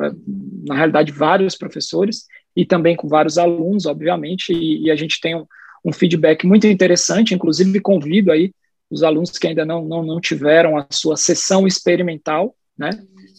na 0.64 0.76
realidade 0.76 1.10
vários 1.10 1.56
professores, 1.56 2.24
e 2.56 2.64
também 2.64 2.96
com 2.96 3.08
vários 3.08 3.38
alunos, 3.38 3.86
obviamente, 3.86 4.52
e, 4.52 4.86
e 4.86 4.90
a 4.90 4.96
gente 4.96 5.20
tem 5.20 5.36
um, 5.36 5.46
um, 5.84 5.92
feedback 5.92 6.46
muito 6.46 6.66
interessante, 6.66 7.34
inclusive 7.34 7.80
convido 7.80 8.32
aí 8.32 8.52
os 8.90 9.02
alunos 9.02 9.30
que 9.38 9.46
ainda 9.46 9.64
não, 9.64 9.84
não, 9.84 10.02
não 10.02 10.20
tiveram 10.20 10.76
a 10.76 10.86
sua 10.90 11.16
sessão 11.16 11.66
experimental, 11.66 12.54
né, 12.76 12.90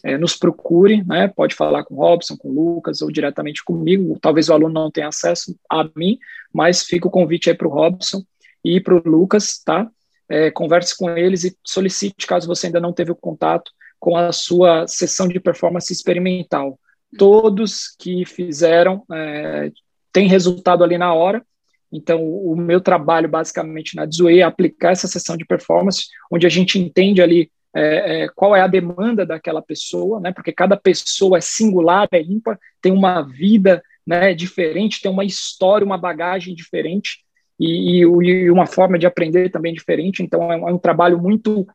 é, 0.03 0.17
nos 0.17 0.35
procure, 0.35 1.03
né, 1.05 1.27
pode 1.27 1.55
falar 1.55 1.83
com 1.83 1.95
o 1.95 1.97
Robson, 1.97 2.37
com 2.37 2.49
o 2.49 2.53
Lucas 2.53 3.01
ou 3.01 3.11
diretamente 3.11 3.63
comigo, 3.63 4.17
talvez 4.21 4.49
o 4.49 4.53
aluno 4.53 4.73
não 4.73 4.91
tenha 4.91 5.07
acesso 5.07 5.55
a 5.69 5.89
mim, 5.95 6.17
mas 6.53 6.83
fica 6.83 7.07
o 7.07 7.11
convite 7.11 7.49
aí 7.49 7.55
para 7.55 7.67
o 7.67 7.71
Robson 7.71 8.21
e 8.63 8.79
para 8.79 8.95
o 8.95 9.01
Lucas, 9.09 9.61
tá? 9.63 9.89
É, 10.27 10.51
converse 10.51 10.95
com 10.95 11.09
eles 11.09 11.43
e 11.43 11.57
solicite, 11.65 12.27
caso 12.27 12.47
você 12.47 12.67
ainda 12.67 12.79
não 12.79 12.93
teve 12.93 13.11
o 13.11 13.15
contato, 13.15 13.71
com 13.99 14.15
a 14.15 14.31
sua 14.31 14.87
sessão 14.87 15.27
de 15.27 15.39
performance 15.39 15.91
experimental 15.91 16.79
todos 17.17 17.95
que 17.97 18.25
fizeram 18.25 19.03
é, 19.11 19.71
têm 20.11 20.27
resultado 20.27 20.83
ali 20.83 20.97
na 20.97 21.13
hora. 21.13 21.43
Então, 21.91 22.23
o 22.23 22.55
meu 22.55 22.79
trabalho, 22.79 23.27
basicamente, 23.27 23.95
na 23.95 24.05
Dzue 24.05 24.39
é 24.39 24.43
aplicar 24.43 24.91
essa 24.91 25.07
sessão 25.07 25.35
de 25.35 25.45
performance, 25.45 26.05
onde 26.31 26.45
a 26.45 26.49
gente 26.49 26.77
entende 26.77 27.21
ali 27.21 27.51
é, 27.75 28.23
é, 28.23 28.29
qual 28.29 28.55
é 28.55 28.61
a 28.61 28.67
demanda 28.67 29.25
daquela 29.25 29.61
pessoa, 29.61 30.19
né? 30.19 30.31
Porque 30.31 30.51
cada 30.51 30.77
pessoa 30.77 31.37
é 31.37 31.41
singular, 31.41 32.07
é 32.11 32.21
ímpar, 32.21 32.59
tem 32.81 32.91
uma 32.91 33.21
vida 33.21 33.81
né, 34.05 34.33
diferente, 34.33 35.01
tem 35.01 35.11
uma 35.11 35.25
história, 35.25 35.85
uma 35.85 35.97
bagagem 35.97 36.55
diferente 36.55 37.19
e, 37.59 37.99
e 37.99 38.51
uma 38.51 38.65
forma 38.65 38.97
de 38.97 39.05
aprender 39.05 39.49
também 39.49 39.73
diferente. 39.73 40.23
Então, 40.23 40.51
é 40.51 40.57
um, 40.57 40.69
é 40.69 40.73
um 40.73 40.79
trabalho 40.79 41.19
muito 41.19 41.67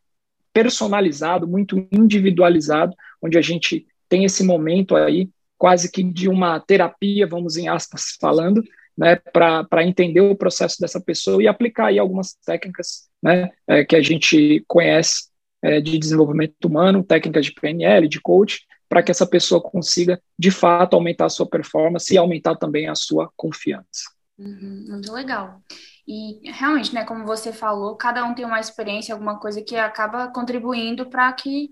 personalizado, 0.53 1.47
muito 1.47 1.87
individualizado, 1.91 2.93
onde 3.21 3.37
a 3.37 3.41
gente 3.41 3.85
tem 4.15 4.23
esse 4.23 4.45
momento 4.45 4.95
aí, 4.95 5.29
quase 5.57 5.91
que 5.91 6.01
de 6.01 6.29
uma 6.29 6.57
terapia, 6.57 7.27
vamos 7.27 7.57
em 7.57 7.67
aspas 7.67 8.15
falando, 8.19 8.63
né, 8.97 9.17
para 9.17 9.83
entender 9.83 10.21
o 10.21 10.37
processo 10.37 10.77
dessa 10.79 11.01
pessoa 11.01 11.43
e 11.43 11.49
aplicar 11.49 11.87
aí 11.87 11.99
algumas 11.99 12.33
técnicas 12.45 13.09
né, 13.21 13.49
é, 13.67 13.83
que 13.83 13.93
a 13.93 14.01
gente 14.01 14.63
conhece 14.69 15.25
é, 15.61 15.81
de 15.81 15.97
desenvolvimento 15.97 16.65
humano, 16.65 17.03
técnicas 17.03 17.45
de 17.45 17.51
PNL, 17.51 18.07
de 18.07 18.21
coach, 18.21 18.61
para 18.87 19.03
que 19.03 19.11
essa 19.11 19.27
pessoa 19.27 19.61
consiga, 19.61 20.21
de 20.39 20.49
fato, 20.49 20.93
aumentar 20.93 21.25
a 21.25 21.29
sua 21.29 21.49
performance 21.49 22.13
e 22.13 22.17
aumentar 22.17 22.55
também 22.55 22.87
a 22.87 22.95
sua 22.95 23.29
confiança. 23.35 24.05
Uhum, 24.37 24.85
muito 24.91 25.11
legal. 25.11 25.61
E 26.07 26.49
realmente, 26.51 26.93
né, 26.93 27.03
como 27.03 27.25
você 27.25 27.51
falou, 27.51 27.97
cada 27.97 28.23
um 28.23 28.33
tem 28.33 28.45
uma 28.45 28.61
experiência, 28.61 29.13
alguma 29.13 29.39
coisa 29.39 29.61
que 29.61 29.75
acaba 29.75 30.29
contribuindo 30.29 31.07
para 31.07 31.33
que 31.33 31.71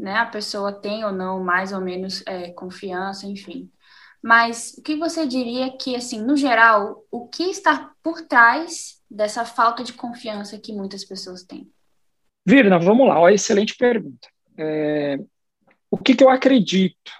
né, 0.00 0.16
a 0.16 0.26
pessoa 0.26 0.72
tenha 0.72 1.06
ou 1.06 1.12
não 1.12 1.44
mais 1.44 1.72
ou 1.72 1.80
menos 1.80 2.22
é, 2.26 2.50
confiança, 2.52 3.26
enfim. 3.26 3.70
Mas 4.22 4.74
o 4.78 4.82
que 4.82 4.96
você 4.96 5.26
diria 5.26 5.76
que, 5.76 5.94
assim, 5.94 6.22
no 6.22 6.36
geral, 6.36 7.04
o 7.10 7.28
que 7.28 7.44
está 7.44 7.92
por 8.02 8.22
trás 8.22 8.98
dessa 9.10 9.44
falta 9.44 9.84
de 9.84 9.92
confiança 9.92 10.58
que 10.58 10.72
muitas 10.72 11.04
pessoas 11.04 11.42
têm? 11.42 11.70
Virna, 12.46 12.78
vamos 12.78 13.06
lá, 13.06 13.20
ó, 13.20 13.28
excelente 13.28 13.76
pergunta. 13.76 14.26
É, 14.56 15.18
o 15.90 15.98
que, 15.98 16.14
que 16.14 16.24
eu 16.24 16.30
acredito? 16.30 17.12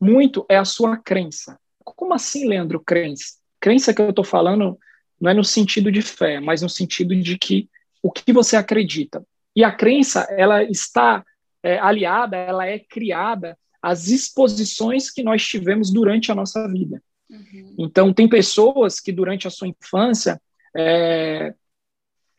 Muito 0.00 0.44
é 0.48 0.56
a 0.56 0.64
sua 0.64 0.96
crença. 0.96 1.58
Como 1.84 2.12
assim, 2.12 2.46
Leandro, 2.46 2.80
crença? 2.80 3.36
Crença 3.60 3.94
que 3.94 4.02
eu 4.02 4.10
estou 4.10 4.24
falando 4.24 4.78
não 5.20 5.30
é 5.30 5.34
no 5.34 5.44
sentido 5.44 5.90
de 5.90 6.02
fé, 6.02 6.40
mas 6.40 6.62
no 6.62 6.68
sentido 6.68 7.14
de 7.14 7.38
que 7.38 7.68
o 8.02 8.10
que 8.10 8.32
você 8.32 8.56
acredita. 8.56 9.24
E 9.54 9.64
a 9.64 9.72
crença, 9.72 10.26
ela 10.30 10.62
está 10.62 11.24
é, 11.62 11.78
aliada, 11.78 12.36
ela 12.36 12.66
é 12.66 12.78
criada 12.78 13.58
as 13.80 14.08
exposições 14.08 15.10
que 15.10 15.22
nós 15.22 15.46
tivemos 15.46 15.92
durante 15.92 16.32
a 16.32 16.34
nossa 16.34 16.66
vida. 16.68 17.02
Uhum. 17.30 17.74
Então, 17.78 18.12
tem 18.12 18.28
pessoas 18.28 19.00
que 19.00 19.12
durante 19.12 19.46
a 19.46 19.50
sua 19.50 19.68
infância 19.68 20.40
é, 20.76 21.54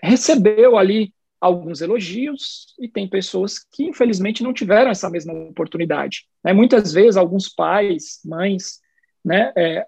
recebeu 0.02 0.78
ali 0.78 1.14
alguns 1.40 1.82
elogios 1.82 2.76
e 2.80 2.88
tem 2.88 3.08
pessoas 3.08 3.60
que 3.60 3.86
infelizmente 3.86 4.44
não 4.44 4.54
tiveram 4.54 4.92
essa 4.92 5.10
mesma 5.10 5.34
oportunidade. 5.34 6.28
Né? 6.44 6.52
Muitas 6.52 6.92
vezes 6.92 7.16
alguns 7.16 7.48
pais, 7.48 8.20
mães, 8.26 8.80
né, 9.24 9.54
é, 9.56 9.86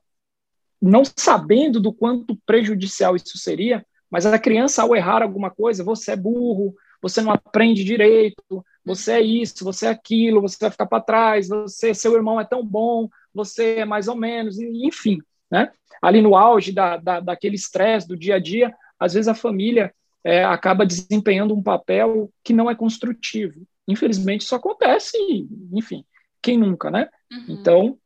não 0.81 1.03
sabendo 1.05 1.79
do 1.79 1.91
quanto 1.93 2.39
prejudicial 2.45 3.15
isso 3.15 3.37
seria, 3.37 3.85
mas 4.09 4.25
a 4.25 4.39
criança 4.39 4.81
ao 4.81 4.95
errar 4.95 5.21
alguma 5.21 5.51
coisa, 5.51 5.83
você 5.83 6.11
é 6.11 6.15
burro, 6.15 6.73
você 7.01 7.21
não 7.21 7.31
aprende 7.31 7.83
direito, 7.83 8.65
você 8.83 9.13
é 9.13 9.21
isso, 9.21 9.63
você 9.63 9.87
é 9.87 9.89
aquilo, 9.89 10.41
você 10.41 10.57
vai 10.59 10.71
ficar 10.71 10.85
para 10.85 11.03
trás, 11.03 11.47
você, 11.47 11.93
seu 11.93 12.13
irmão 12.15 12.39
é 12.39 12.43
tão 12.43 12.65
bom, 12.65 13.07
você 13.33 13.77
é 13.77 13.85
mais 13.85 14.07
ou 14.07 14.15
menos, 14.15 14.59
enfim, 14.59 15.19
né? 15.49 15.71
Ali 16.01 16.21
no 16.21 16.35
auge 16.35 16.71
da, 16.71 16.97
da 16.97 17.19
daquele 17.19 17.55
estresse 17.55 18.07
do 18.07 18.17
dia 18.17 18.35
a 18.35 18.39
dia, 18.39 18.73
às 18.99 19.13
vezes 19.13 19.27
a 19.27 19.35
família 19.35 19.93
é, 20.23 20.43
acaba 20.43 20.85
desempenhando 20.85 21.53
um 21.53 21.61
papel 21.61 22.31
que 22.43 22.53
não 22.53 22.69
é 22.69 22.75
construtivo. 22.75 23.61
Infelizmente 23.87 24.41
isso 24.41 24.55
acontece, 24.55 25.17
enfim, 25.73 26.03
quem 26.41 26.57
nunca, 26.57 26.89
né? 26.89 27.09
Uhum. 27.31 27.45
Então, 27.49 27.97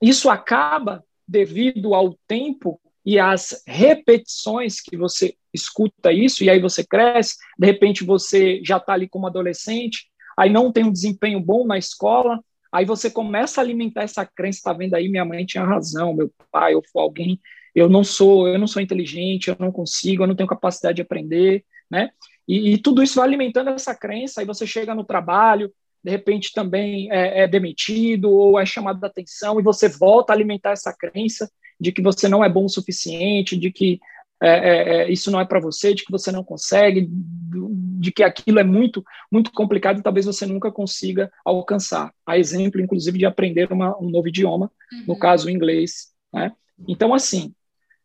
isso 0.00 0.28
acaba 0.28 1.04
devido 1.26 1.94
ao 1.94 2.14
tempo 2.26 2.80
e 3.04 3.18
às 3.18 3.62
repetições 3.66 4.80
que 4.80 4.96
você 4.96 5.34
escuta 5.52 6.12
isso, 6.12 6.42
e 6.42 6.50
aí 6.50 6.58
você 6.58 6.84
cresce, 6.84 7.36
de 7.58 7.66
repente 7.66 8.04
você 8.04 8.60
já 8.64 8.78
está 8.78 8.94
ali 8.94 9.08
como 9.08 9.26
adolescente, 9.26 10.06
aí 10.36 10.50
não 10.50 10.72
tem 10.72 10.84
um 10.84 10.92
desempenho 10.92 11.40
bom 11.40 11.66
na 11.66 11.78
escola, 11.78 12.40
aí 12.72 12.84
você 12.84 13.10
começa 13.10 13.60
a 13.60 13.64
alimentar 13.64 14.02
essa 14.02 14.26
crença, 14.26 14.58
está 14.58 14.72
vendo 14.72 14.94
aí, 14.94 15.08
minha 15.08 15.24
mãe 15.24 15.44
tinha 15.46 15.64
razão, 15.64 16.14
meu 16.14 16.30
pai, 16.50 16.74
ou 16.74 16.82
alguém, 16.94 17.40
eu 17.74 17.88
não 17.88 18.02
sou, 18.02 18.48
eu 18.48 18.58
não 18.58 18.66
sou 18.66 18.82
inteligente, 18.82 19.48
eu 19.48 19.56
não 19.58 19.70
consigo, 19.70 20.22
eu 20.22 20.26
não 20.26 20.34
tenho 20.34 20.48
capacidade 20.48 20.96
de 20.96 21.02
aprender, 21.02 21.64
né? 21.90 22.10
E, 22.48 22.74
e 22.74 22.78
tudo 22.78 23.02
isso 23.02 23.16
vai 23.16 23.26
alimentando 23.26 23.70
essa 23.70 23.94
crença, 23.94 24.40
aí 24.40 24.46
você 24.46 24.66
chega 24.66 24.94
no 24.94 25.04
trabalho, 25.04 25.72
de 26.02 26.10
repente 26.10 26.52
também 26.52 27.10
é, 27.10 27.42
é 27.42 27.48
demitido 27.48 28.30
ou 28.30 28.58
é 28.58 28.66
chamado 28.66 29.00
da 29.00 29.06
atenção, 29.06 29.58
e 29.58 29.62
você 29.62 29.88
volta 29.88 30.32
a 30.32 30.36
alimentar 30.36 30.72
essa 30.72 30.92
crença, 30.92 31.50
de 31.80 31.92
que 31.92 32.02
você 32.02 32.28
não 32.28 32.44
é 32.44 32.48
bom 32.48 32.64
o 32.64 32.68
suficiente, 32.68 33.56
de 33.56 33.70
que 33.70 34.00
é, 34.42 34.48
é, 34.48 34.96
é 35.02 35.12
isso 35.12 35.30
não 35.30 35.40
é 35.40 35.44
para 35.44 35.60
você, 35.60 35.94
de 35.94 36.04
que 36.04 36.10
você 36.10 36.30
não 36.30 36.44
consegue, 36.44 37.08
de 37.10 38.12
que 38.12 38.22
aquilo 38.22 38.58
é 38.58 38.64
muito, 38.64 39.04
muito 39.30 39.52
complicado 39.52 39.98
e 39.98 40.02
talvez 40.02 40.26
você 40.26 40.44
nunca 40.44 40.70
consiga 40.70 41.32
alcançar. 41.44 42.12
Há 42.26 42.38
exemplo, 42.38 42.80
inclusive, 42.80 43.18
de 43.18 43.26
aprender 43.26 43.72
uma, 43.72 43.96
um 43.98 44.10
novo 44.10 44.28
idioma, 44.28 44.70
uhum. 44.92 45.04
no 45.08 45.18
caso 45.18 45.46
o 45.46 45.50
inglês. 45.50 46.12
Né? 46.32 46.52
Então, 46.86 47.14
assim, 47.14 47.54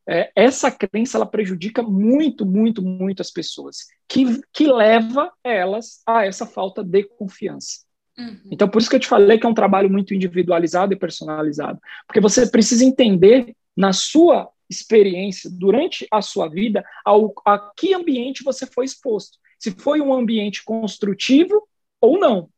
é, 0.07 0.31
essa 0.35 0.71
crença 0.71 1.17
ela 1.17 1.25
prejudica 1.25 1.83
muito, 1.83 2.45
muito, 2.45 2.81
muito 2.81 3.21
as 3.21 3.29
pessoas, 3.29 3.87
que, 4.07 4.41
que 4.51 4.65
leva 4.65 5.31
elas 5.43 6.01
a 6.05 6.25
essa 6.25 6.45
falta 6.45 6.83
de 6.83 7.03
confiança. 7.03 7.88
Uhum. 8.19 8.37
Então, 8.51 8.67
por 8.67 8.81
isso 8.81 8.89
que 8.89 8.97
eu 8.97 8.99
te 8.99 9.07
falei 9.07 9.39
que 9.39 9.45
é 9.45 9.49
um 9.49 9.53
trabalho 9.53 9.89
muito 9.89 10.13
individualizado 10.13 10.93
e 10.93 10.97
personalizado, 10.97 11.79
porque 12.05 12.19
você 12.19 12.45
precisa 12.45 12.83
entender 12.83 13.55
na 13.75 13.93
sua 13.93 14.49
experiência, 14.69 15.49
durante 15.49 16.05
a 16.11 16.21
sua 16.21 16.47
vida, 16.47 16.83
ao, 17.03 17.33
a 17.45 17.57
que 17.75 17.93
ambiente 17.93 18.43
você 18.43 18.67
foi 18.67 18.85
exposto. 18.85 19.37
Se 19.57 19.71
foi 19.71 20.01
um 20.01 20.13
ambiente 20.13 20.63
construtivo 20.63 21.67
ou 21.99 22.19
não. 22.19 22.49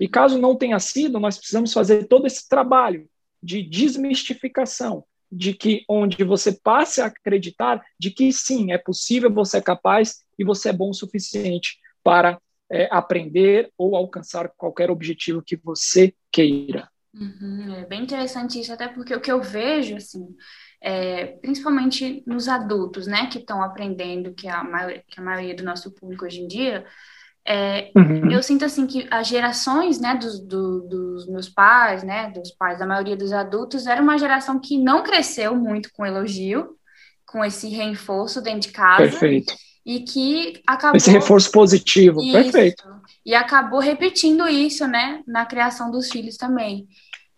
E 0.00 0.04
uhum. 0.04 0.10
caso 0.10 0.38
não 0.38 0.56
tenha 0.56 0.78
sido, 0.78 1.20
nós 1.20 1.36
precisamos 1.36 1.72
fazer 1.72 2.06
todo 2.06 2.26
esse 2.26 2.48
trabalho 2.48 3.08
de 3.42 3.62
desmistificação, 3.62 5.04
de 5.30 5.52
que 5.52 5.84
onde 5.88 6.22
você 6.24 6.52
passe 6.52 7.00
a 7.00 7.06
acreditar 7.06 7.84
de 7.98 8.10
que 8.10 8.32
sim, 8.32 8.72
é 8.72 8.78
possível, 8.78 9.32
você 9.32 9.58
é 9.58 9.62
capaz 9.62 10.24
e 10.38 10.44
você 10.44 10.70
é 10.70 10.72
bom 10.72 10.90
o 10.90 10.94
suficiente 10.94 11.78
para 12.02 12.40
é, 12.70 12.88
aprender 12.90 13.70
ou 13.76 13.96
alcançar 13.96 14.50
qualquer 14.56 14.90
objetivo 14.90 15.42
que 15.42 15.56
você 15.56 16.14
queira. 16.30 16.88
Uhum, 17.14 17.74
é 17.74 17.86
bem 17.86 18.02
interessante 18.02 18.60
isso, 18.60 18.72
até 18.72 18.86
porque 18.86 19.14
o 19.14 19.20
que 19.20 19.32
eu 19.32 19.40
vejo, 19.40 19.96
assim, 19.96 20.36
é, 20.80 21.26
principalmente 21.40 22.22
nos 22.26 22.48
adultos, 22.48 23.06
né, 23.06 23.26
que 23.26 23.38
estão 23.38 23.62
aprendendo, 23.62 24.34
que 24.34 24.46
a, 24.46 24.62
maioria, 24.62 25.02
que 25.08 25.18
a 25.18 25.22
maioria 25.22 25.54
do 25.54 25.64
nosso 25.64 25.90
público 25.92 26.24
hoje 26.24 26.40
em 26.40 26.46
dia, 26.46 26.84
é, 27.46 27.90
uhum. 27.96 28.30
eu 28.30 28.42
sinto 28.42 28.64
assim 28.64 28.86
que 28.86 29.08
as 29.10 29.26
gerações, 29.26 29.98
né, 29.98 30.14
dos, 30.14 30.38
do, 30.38 30.80
dos 30.82 31.26
meus 31.26 31.48
pais, 31.48 32.02
né, 32.02 32.30
dos 32.30 32.50
pais 32.52 32.78
da 32.78 32.86
maioria 32.86 33.16
dos 33.16 33.32
adultos, 33.32 33.86
era 33.86 34.02
uma 34.02 34.18
geração 34.18 34.60
que 34.60 34.76
não 34.76 35.02
cresceu 35.02 35.56
muito 35.56 35.90
com 35.92 36.04
elogio, 36.04 36.76
com 37.26 37.44
esse 37.44 37.68
reforço 37.70 38.42
dentro 38.42 38.68
de 38.68 38.72
casa. 38.72 39.02
Perfeito. 39.02 39.54
E 39.88 40.00
que 40.00 40.62
acabou. 40.66 40.98
Esse 40.98 41.10
reforço 41.10 41.50
positivo, 41.50 42.20
isso, 42.20 42.32
perfeito. 42.32 42.84
E 43.24 43.34
acabou 43.34 43.80
repetindo 43.80 44.46
isso, 44.46 44.86
né, 44.86 45.22
na 45.26 45.46
criação 45.46 45.90
dos 45.90 46.10
filhos 46.10 46.36
também. 46.36 46.86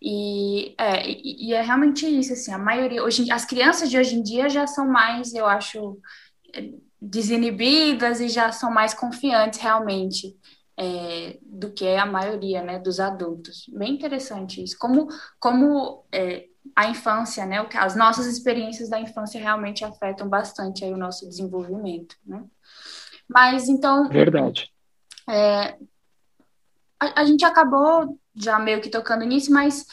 E 0.01 0.75
é, 0.77 1.09
e 1.09 1.53
é 1.53 1.61
realmente 1.61 2.05
isso, 2.05 2.33
assim, 2.33 2.51
a 2.51 2.57
maioria, 2.57 3.01
hoje, 3.01 3.31
as 3.31 3.45
crianças 3.45 3.89
de 3.89 3.97
hoje 3.97 4.15
em 4.15 4.21
dia 4.21 4.49
já 4.49 4.67
são 4.67 4.85
mais, 4.85 5.33
eu 5.33 5.45
acho, 5.45 5.97
desinibidas 7.01 8.19
e 8.19 8.27
já 8.27 8.51
são 8.51 8.69
mais 8.69 8.93
confiantes 8.93 9.61
realmente 9.61 10.35
é, 10.77 11.37
do 11.41 11.71
que 11.71 11.87
a 11.87 12.05
maioria, 12.05 12.61
né, 12.61 12.79
dos 12.79 12.99
adultos. 12.99 13.63
Bem 13.69 13.93
interessante 13.93 14.61
isso. 14.61 14.75
Como, 14.77 15.07
como 15.39 16.03
é, 16.11 16.47
a 16.75 16.87
infância, 16.87 17.45
né, 17.45 17.67
as 17.75 17.95
nossas 17.95 18.25
experiências 18.25 18.89
da 18.89 18.99
infância 18.99 19.39
realmente 19.39 19.83
afetam 19.83 20.27
bastante 20.27 20.83
aí 20.83 20.93
o 20.93 20.97
nosso 20.97 21.27
desenvolvimento, 21.27 22.15
né? 22.25 22.43
Mas 23.27 23.69
então... 23.69 24.09
Verdade. 24.09 24.71
É, 25.29 25.77
a, 26.99 27.21
a 27.21 27.25
gente 27.25 27.45
acabou 27.45 28.19
já 28.35 28.59
meio 28.59 28.81
que 28.81 28.89
tocando 28.89 29.25
nisso, 29.25 29.51
mas 29.51 29.85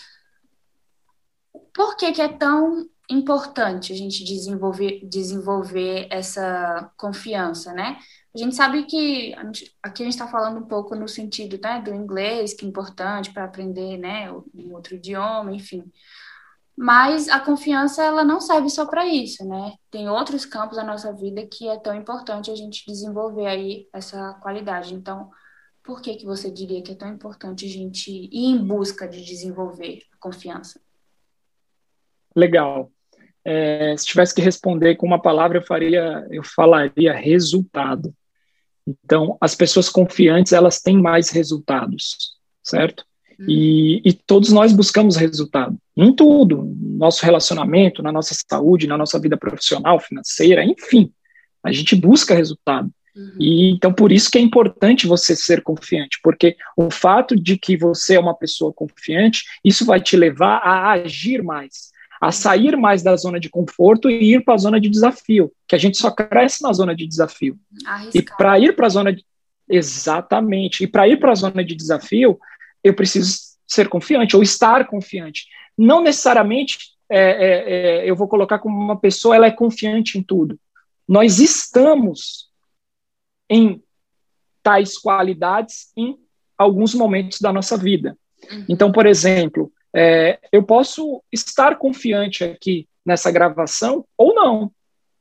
por 1.74 1.96
que, 1.96 2.12
que 2.12 2.22
é 2.22 2.28
tão 2.28 2.88
importante 3.10 3.92
a 3.92 3.96
gente 3.96 4.24
desenvolver, 4.24 5.00
desenvolver 5.04 6.06
essa 6.10 6.92
confiança, 6.96 7.72
né? 7.72 7.98
A 8.34 8.38
gente 8.38 8.54
sabe 8.54 8.84
que 8.84 9.34
a 9.34 9.44
gente, 9.44 9.74
aqui 9.82 10.02
a 10.02 10.04
gente 10.04 10.14
está 10.14 10.28
falando 10.28 10.58
um 10.58 10.66
pouco 10.66 10.94
no 10.94 11.08
sentido 11.08 11.58
né, 11.60 11.80
do 11.80 11.94
inglês, 11.94 12.52
que 12.52 12.64
é 12.64 12.68
importante 12.68 13.32
para 13.32 13.44
aprender 13.44 13.96
né, 13.96 14.30
um 14.30 14.74
outro 14.74 14.94
idioma, 14.94 15.52
enfim. 15.52 15.90
Mas 16.80 17.28
a 17.28 17.40
confiança 17.40 18.04
ela 18.04 18.22
não 18.22 18.40
serve 18.40 18.70
só 18.70 18.86
para 18.86 19.04
isso, 19.04 19.44
né? 19.44 19.74
Tem 19.90 20.08
outros 20.08 20.46
campos 20.46 20.76
da 20.76 20.84
nossa 20.84 21.12
vida 21.12 21.44
que 21.44 21.68
é 21.68 21.76
tão 21.76 21.92
importante 21.92 22.52
a 22.52 22.54
gente 22.54 22.86
desenvolver 22.86 23.46
aí 23.46 23.88
essa 23.92 24.34
qualidade. 24.34 24.94
Então, 24.94 25.28
por 25.82 26.00
que, 26.00 26.14
que 26.14 26.24
você 26.24 26.48
diria 26.48 26.80
que 26.80 26.92
é 26.92 26.94
tão 26.94 27.12
importante 27.12 27.66
a 27.66 27.68
gente 27.68 28.12
ir 28.12 28.30
em 28.32 28.64
busca 28.64 29.08
de 29.08 29.24
desenvolver 29.24 30.02
a 30.12 30.16
confiança? 30.20 30.80
Legal. 32.36 32.92
É, 33.44 33.96
se 33.96 34.06
tivesse 34.06 34.32
que 34.32 34.40
responder 34.40 34.94
com 34.94 35.04
uma 35.06 35.20
palavra, 35.20 35.58
eu 35.58 35.62
faria, 35.62 36.24
eu 36.30 36.44
falaria 36.44 37.12
resultado. 37.12 38.14
Então, 38.86 39.36
as 39.40 39.56
pessoas 39.56 39.88
confiantes, 39.88 40.52
elas 40.52 40.80
têm 40.80 40.96
mais 40.96 41.30
resultados, 41.30 42.36
certo? 42.62 43.04
Hum. 43.40 43.46
E, 43.48 44.00
e, 44.04 44.12
todos 44.12 44.52
nós 44.52 44.72
buscamos 44.72 45.16
resultado. 45.16 45.76
Em 45.98 46.12
tudo, 46.14 46.72
nosso 46.80 47.24
relacionamento, 47.24 48.04
na 48.04 48.12
nossa 48.12 48.32
saúde, 48.48 48.86
na 48.86 48.96
nossa 48.96 49.18
vida 49.18 49.36
profissional, 49.36 49.98
financeira, 49.98 50.64
enfim, 50.64 51.12
a 51.62 51.72
gente 51.72 51.96
busca 51.96 52.36
resultado. 52.36 52.88
Uhum. 53.16 53.32
E 53.40 53.70
então 53.72 53.92
por 53.92 54.12
isso 54.12 54.30
que 54.30 54.38
é 54.38 54.40
importante 54.40 55.08
você 55.08 55.34
ser 55.34 55.60
confiante, 55.60 56.20
porque 56.22 56.56
o 56.76 56.88
fato 56.88 57.34
de 57.34 57.58
que 57.58 57.76
você 57.76 58.14
é 58.14 58.20
uma 58.20 58.34
pessoa 58.34 58.72
confiante, 58.72 59.42
isso 59.64 59.84
vai 59.84 60.00
te 60.00 60.16
levar 60.16 60.58
a 60.58 60.92
agir 60.92 61.42
mais, 61.42 61.90
a 62.20 62.30
sair 62.30 62.76
mais 62.76 63.02
da 63.02 63.16
zona 63.16 63.40
de 63.40 63.50
conforto 63.50 64.08
e 64.08 64.34
ir 64.34 64.44
para 64.44 64.54
a 64.54 64.58
zona 64.58 64.80
de 64.80 64.88
desafio, 64.88 65.50
que 65.66 65.74
a 65.74 65.78
gente 65.78 65.98
só 65.98 66.12
cresce 66.12 66.62
na 66.62 66.72
zona 66.72 66.94
de 66.94 67.08
desafio. 67.08 67.58
Arriscar. 67.84 68.12
E 68.14 68.22
para 68.22 68.58
ir 68.60 68.76
para 68.76 68.86
a 68.86 68.90
zona 68.90 69.12
de... 69.12 69.24
exatamente, 69.68 70.84
e 70.84 70.86
para 70.86 71.08
ir 71.08 71.18
para 71.18 71.32
a 71.32 71.34
zona 71.34 71.64
de 71.64 71.74
desafio, 71.74 72.38
eu 72.84 72.94
preciso 72.94 73.36
ser 73.66 73.88
confiante 73.88 74.36
ou 74.36 74.42
estar 74.44 74.86
confiante. 74.86 75.46
Não 75.78 76.02
necessariamente 76.02 76.78
é, 77.08 77.20
é, 77.20 77.72
é, 78.02 78.10
eu 78.10 78.16
vou 78.16 78.28
colocar 78.28 78.58
como 78.58 78.76
uma 78.78 78.98
pessoa 78.98 79.36
ela 79.36 79.46
é 79.46 79.50
confiante 79.50 80.18
em 80.18 80.22
tudo. 80.22 80.58
Nós 81.06 81.38
estamos 81.38 82.50
em 83.48 83.82
tais 84.62 84.98
qualidades 84.98 85.90
em 85.96 86.18
alguns 86.56 86.94
momentos 86.94 87.40
da 87.40 87.52
nossa 87.52 87.76
vida. 87.76 88.18
Uhum. 88.50 88.64
Então, 88.68 88.92
por 88.92 89.06
exemplo, 89.06 89.72
é, 89.94 90.38
eu 90.52 90.62
posso 90.62 91.22
estar 91.32 91.78
confiante 91.78 92.44
aqui 92.44 92.86
nessa 93.04 93.30
gravação 93.30 94.04
ou 94.16 94.34
não. 94.34 94.70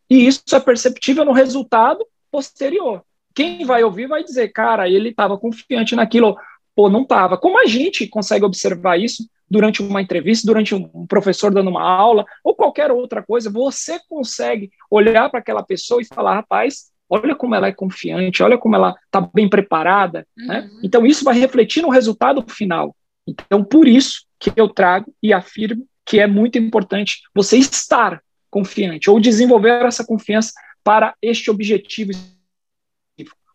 E 0.10 0.28
isso 0.28 0.44
é 0.54 0.60
perceptível 0.60 1.24
no 1.24 1.32
resultado 1.32 2.06
posterior. 2.30 3.04
Quem 3.34 3.66
vai 3.66 3.84
ouvir 3.84 4.08
vai 4.08 4.24
dizer, 4.24 4.50
cara, 4.50 4.90
ele 4.90 5.10
estava 5.10 5.38
confiante 5.38 5.96
naquilo, 5.96 6.36
pô, 6.76 6.90
não 6.90 7.04
estava. 7.04 7.38
Como 7.38 7.62
a 7.62 7.66
gente 7.66 8.08
consegue 8.08 8.44
observar 8.44 9.00
isso 9.00 9.30
durante 9.50 9.82
uma 9.82 10.02
entrevista, 10.02 10.46
durante 10.46 10.76
um 10.76 11.08
professor 11.08 11.54
dando 11.54 11.70
uma 11.70 11.82
aula, 11.82 12.26
ou 12.44 12.56
qualquer 12.56 12.92
outra 12.92 13.24
coisa, 13.24 13.50
você 13.50 14.00
consegue 14.08 14.72
olhar 14.90 15.30
para 15.30 15.40
aquela 15.40 15.64
pessoa 15.64 16.02
e 16.02 16.06
falar, 16.06 16.36
rapaz, 16.36 16.92
olha 17.10 17.36
como 17.36 17.56
ela 17.56 17.68
é 17.68 17.72
confiante, 17.72 18.44
olha 18.44 18.58
como 18.58 18.76
ela 18.76 18.96
está 19.06 19.22
bem 19.22 19.50
preparada. 19.50 20.28
Né? 20.36 20.60
Uhum. 20.60 20.76
Né? 20.76 20.80
Então, 20.84 21.06
isso 21.06 21.24
vai 21.24 21.38
refletir 21.38 21.82
no 21.82 21.90
resultado 21.90 22.44
final. 22.48 22.96
Então, 23.26 23.64
por 23.64 23.88
isso 23.88 24.26
que 24.40 24.52
eu 24.56 24.70
trago 24.70 25.14
e 25.22 25.34
afirmo 25.34 25.86
que 26.06 26.20
é 26.20 26.28
muito 26.28 26.58
importante 26.58 27.22
você 27.36 27.58
estar 27.58 28.22
confiante 28.50 29.10
ou 29.10 29.20
desenvolver 29.20 29.86
essa 29.86 30.06
confiança 30.06 30.54
para 30.84 31.14
este 31.22 31.52
objetivo, 31.52 32.12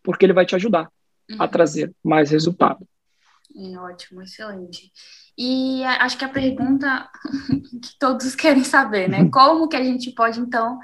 porque 0.02 0.26
ele 0.26 0.34
vai 0.34 0.44
te 0.44 0.54
ajudar 0.54 0.90
uhum. 1.30 1.37
a 1.40 1.49
trazer 1.49 1.92
mais 2.04 2.30
resultado. 2.30 2.87
É, 3.56 3.78
ótimo, 3.78 4.22
excelente. 4.22 4.92
E 5.37 5.83
acho 5.85 6.19
que 6.19 6.25
a 6.25 6.29
pergunta 6.29 7.09
que 7.83 7.99
todos 7.99 8.35
querem 8.35 8.65
saber, 8.65 9.09
né? 9.09 9.29
Como 9.31 9.69
que 9.69 9.77
a 9.77 9.83
gente 9.83 10.12
pode, 10.12 10.41
então, 10.41 10.79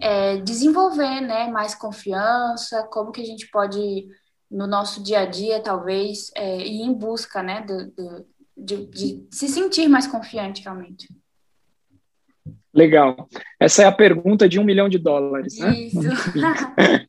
é, 0.00 0.36
desenvolver 0.38 1.20
né, 1.20 1.48
mais 1.48 1.74
confiança? 1.74 2.86
Como 2.90 3.10
que 3.10 3.20
a 3.20 3.24
gente 3.24 3.48
pode, 3.50 4.06
no 4.50 4.66
nosso 4.66 5.02
dia 5.02 5.20
a 5.20 5.26
dia, 5.26 5.60
talvez, 5.60 6.30
é, 6.36 6.58
ir 6.58 6.82
em 6.82 6.94
busca 6.94 7.42
né, 7.42 7.62
do, 7.62 7.90
do, 7.90 8.26
de, 8.56 8.86
de 8.86 9.26
se 9.30 9.48
sentir 9.48 9.88
mais 9.88 10.06
confiante 10.06 10.62
realmente? 10.62 11.08
Legal. 12.72 13.28
Essa 13.58 13.82
é 13.82 13.86
a 13.86 13.92
pergunta 13.92 14.48
de 14.48 14.60
um 14.60 14.64
milhão 14.64 14.88
de 14.88 14.98
dólares, 14.98 15.58
né? 15.58 15.72
Isso. 15.72 15.98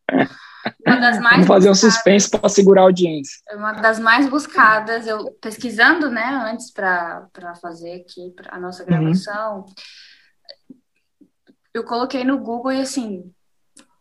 Uma 0.85 0.95
das 0.97 1.19
mais 1.19 1.35
Vamos 1.35 1.47
fazer 1.47 1.69
um 1.69 1.75
suspense 1.75 2.29
para 2.29 2.49
segurar 2.49 2.81
a 2.81 2.85
audiência. 2.85 3.39
Uma 3.53 3.73
das 3.73 3.99
mais 3.99 4.29
buscadas, 4.29 5.07
eu 5.07 5.31
pesquisando, 5.41 6.09
né, 6.09 6.25
antes 6.51 6.71
para 6.71 7.27
fazer 7.61 8.01
aqui 8.01 8.33
a 8.49 8.59
nossa 8.59 8.83
uhum. 8.83 8.88
gravação, 8.88 9.59
uhum. 9.59 10.75
eu 11.73 11.83
coloquei 11.83 12.23
no 12.23 12.39
Google 12.39 12.71
e 12.73 12.81
assim, 12.81 13.31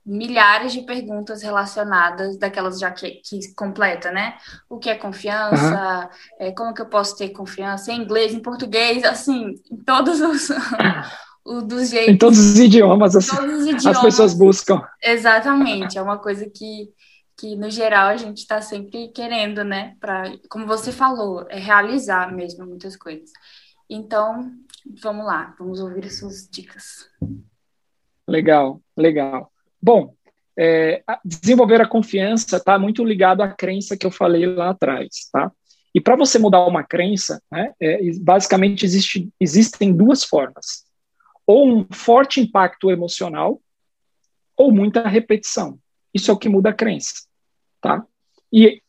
milhares 0.08 0.72
de 0.72 0.82
perguntas 0.82 1.42
relacionadas 1.42 2.38
daquelas 2.38 2.78
já 2.78 2.90
que, 2.90 3.20
que 3.22 3.54
completa, 3.54 4.10
né? 4.10 4.38
O 4.68 4.78
que 4.78 4.88
é 4.88 4.94
confiança? 4.94 6.08
Uhum. 6.40 6.46
É, 6.46 6.52
como 6.52 6.72
que 6.72 6.80
eu 6.80 6.86
posso 6.86 7.16
ter 7.16 7.28
confiança? 7.28 7.92
Em 7.92 8.00
inglês, 8.00 8.32
em 8.32 8.40
português, 8.40 9.04
assim, 9.04 9.54
em 9.70 9.76
todos 9.76 10.20
os 10.20 10.48
o, 11.44 11.62
dos 11.62 11.90
jeitos. 11.90 12.14
Em 12.14 12.18
todos 12.18 12.38
os 12.38 12.58
idiomas, 12.58 13.16
as, 13.16 13.26
todos 13.26 13.62
os 13.62 13.66
idiomas. 13.66 13.86
as 13.86 14.00
pessoas 14.02 14.34
buscam. 14.34 14.82
Exatamente, 15.02 15.98
é 15.98 16.02
uma 16.02 16.18
coisa 16.18 16.48
que, 16.48 16.90
que 17.36 17.56
no 17.56 17.70
geral 17.70 18.08
a 18.08 18.16
gente 18.16 18.38
está 18.38 18.60
sempre 18.60 19.08
querendo, 19.08 19.64
né? 19.64 19.96
Para, 20.00 20.32
como 20.48 20.66
você 20.66 20.92
falou, 20.92 21.46
é 21.48 21.58
realizar 21.58 22.34
mesmo 22.34 22.66
muitas 22.66 22.96
coisas. 22.96 23.30
Então, 23.88 24.52
vamos 25.02 25.24
lá, 25.24 25.54
vamos 25.58 25.80
ouvir 25.80 26.04
as 26.04 26.18
suas 26.18 26.48
dicas. 26.50 27.08
Legal, 28.26 28.82
legal. 28.96 29.50
Bom, 29.80 30.14
é, 30.58 31.02
desenvolver 31.24 31.80
a 31.80 31.88
confiança 31.88 32.56
está 32.56 32.78
muito 32.78 33.02
ligado 33.04 33.42
à 33.42 33.48
crença 33.48 33.96
que 33.96 34.04
eu 34.04 34.10
falei 34.10 34.44
lá 34.44 34.70
atrás, 34.70 35.28
tá? 35.32 35.50
E 35.94 36.00
para 36.00 36.16
você 36.16 36.38
mudar 36.38 36.66
uma 36.66 36.84
crença, 36.84 37.40
né, 37.50 37.72
é, 37.80 37.98
basicamente 38.20 38.84
existe, 38.84 39.30
existem 39.40 39.92
duas 39.92 40.22
formas 40.22 40.87
ou 41.48 41.66
um 41.66 41.86
forte 41.90 42.42
impacto 42.42 42.90
emocional 42.90 43.58
ou 44.54 44.70
muita 44.70 45.08
repetição. 45.08 45.78
Isso 46.12 46.30
é 46.30 46.34
o 46.34 46.36
que 46.36 46.46
muda 46.46 46.68
a 46.68 46.74
crença, 46.74 47.24
tá? 47.80 48.04
E, 48.52 48.82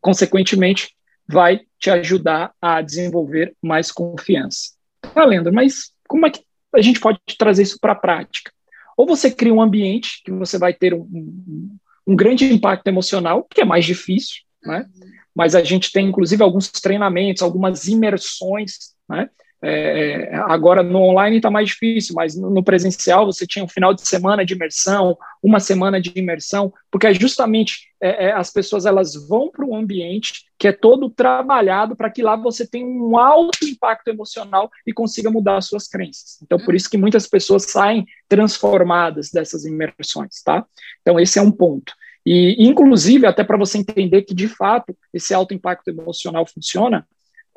consequentemente, 0.00 0.96
vai 1.28 1.60
te 1.78 1.90
ajudar 1.90 2.54
a 2.60 2.80
desenvolver 2.80 3.54
mais 3.62 3.92
confiança. 3.92 4.70
Tá, 5.02 5.26
Lenda, 5.26 5.52
mas 5.52 5.92
como 6.08 6.26
é 6.26 6.30
que 6.30 6.42
a 6.74 6.80
gente 6.80 7.00
pode 7.00 7.20
trazer 7.36 7.64
isso 7.64 7.78
para 7.78 7.92
a 7.92 7.96
prática? 7.96 8.50
Ou 8.96 9.06
você 9.06 9.30
cria 9.30 9.52
um 9.52 9.60
ambiente 9.60 10.22
que 10.24 10.30
você 10.30 10.56
vai 10.58 10.72
ter 10.72 10.94
um, 10.94 11.02
um, 11.02 11.76
um 12.06 12.16
grande 12.16 12.46
impacto 12.46 12.86
emocional, 12.86 13.44
que 13.44 13.60
é 13.60 13.64
mais 13.64 13.84
difícil, 13.84 14.36
né? 14.64 14.88
Uhum. 14.94 15.10
Mas 15.34 15.54
a 15.54 15.62
gente 15.62 15.92
tem, 15.92 16.08
inclusive, 16.08 16.42
alguns 16.42 16.70
treinamentos, 16.70 17.42
algumas 17.42 17.86
imersões, 17.88 18.94
né? 19.06 19.28
É, 19.68 20.30
agora 20.44 20.80
no 20.80 21.00
online 21.00 21.38
está 21.38 21.50
mais 21.50 21.70
difícil, 21.70 22.14
mas 22.14 22.36
no, 22.36 22.48
no, 22.50 22.62
presencial 22.62 23.26
você 23.26 23.44
tinha 23.44 23.64
um 23.64 23.68
final 23.68 23.92
de 23.92 24.06
semana 24.06 24.44
de 24.44 24.54
imersão, 24.54 25.18
uma 25.42 25.58
semana 25.58 26.00
de 26.00 26.12
imersão, 26.14 26.72
porque 26.88 27.08
é 27.08 27.12
justamente 27.12 27.88
é, 28.00 28.26
é, 28.26 28.32
as 28.32 28.52
pessoas 28.52 28.86
elas 28.86 29.14
vão 29.28 29.50
para 29.50 29.66
um 29.66 29.74
ambiente 29.74 30.44
que 30.56 30.68
é 30.68 30.72
todo 30.72 31.10
trabalhado 31.10 31.96
para 31.96 32.10
que 32.10 32.22
lá 32.22 32.36
você 32.36 32.64
tenha 32.64 32.86
um 32.86 33.18
alto 33.18 33.64
impacto 33.64 34.06
emocional 34.06 34.70
e 34.86 34.92
consiga 34.92 35.32
mudar 35.32 35.56
as 35.56 35.66
suas 35.66 35.88
crenças. 35.88 36.38
Então 36.44 36.58
por 36.58 36.72
isso 36.72 36.88
que 36.88 36.96
muitas 36.96 37.26
pessoas 37.26 37.64
saem 37.64 38.06
transformadas 38.28 39.30
dessas 39.32 39.64
imersões, 39.64 40.42
tá? 40.44 40.64
Então 41.02 41.18
esse 41.18 41.40
é 41.40 41.42
um 41.42 41.50
ponto. 41.50 41.92
E 42.24 42.56
inclusive 42.64 43.26
até 43.26 43.42
para 43.42 43.58
você 43.58 43.78
entender 43.78 44.22
que 44.22 44.34
de 44.34 44.46
fato 44.46 44.96
esse 45.12 45.34
alto 45.34 45.54
impacto 45.54 45.88
emocional 45.88 46.46
funciona, 46.46 47.04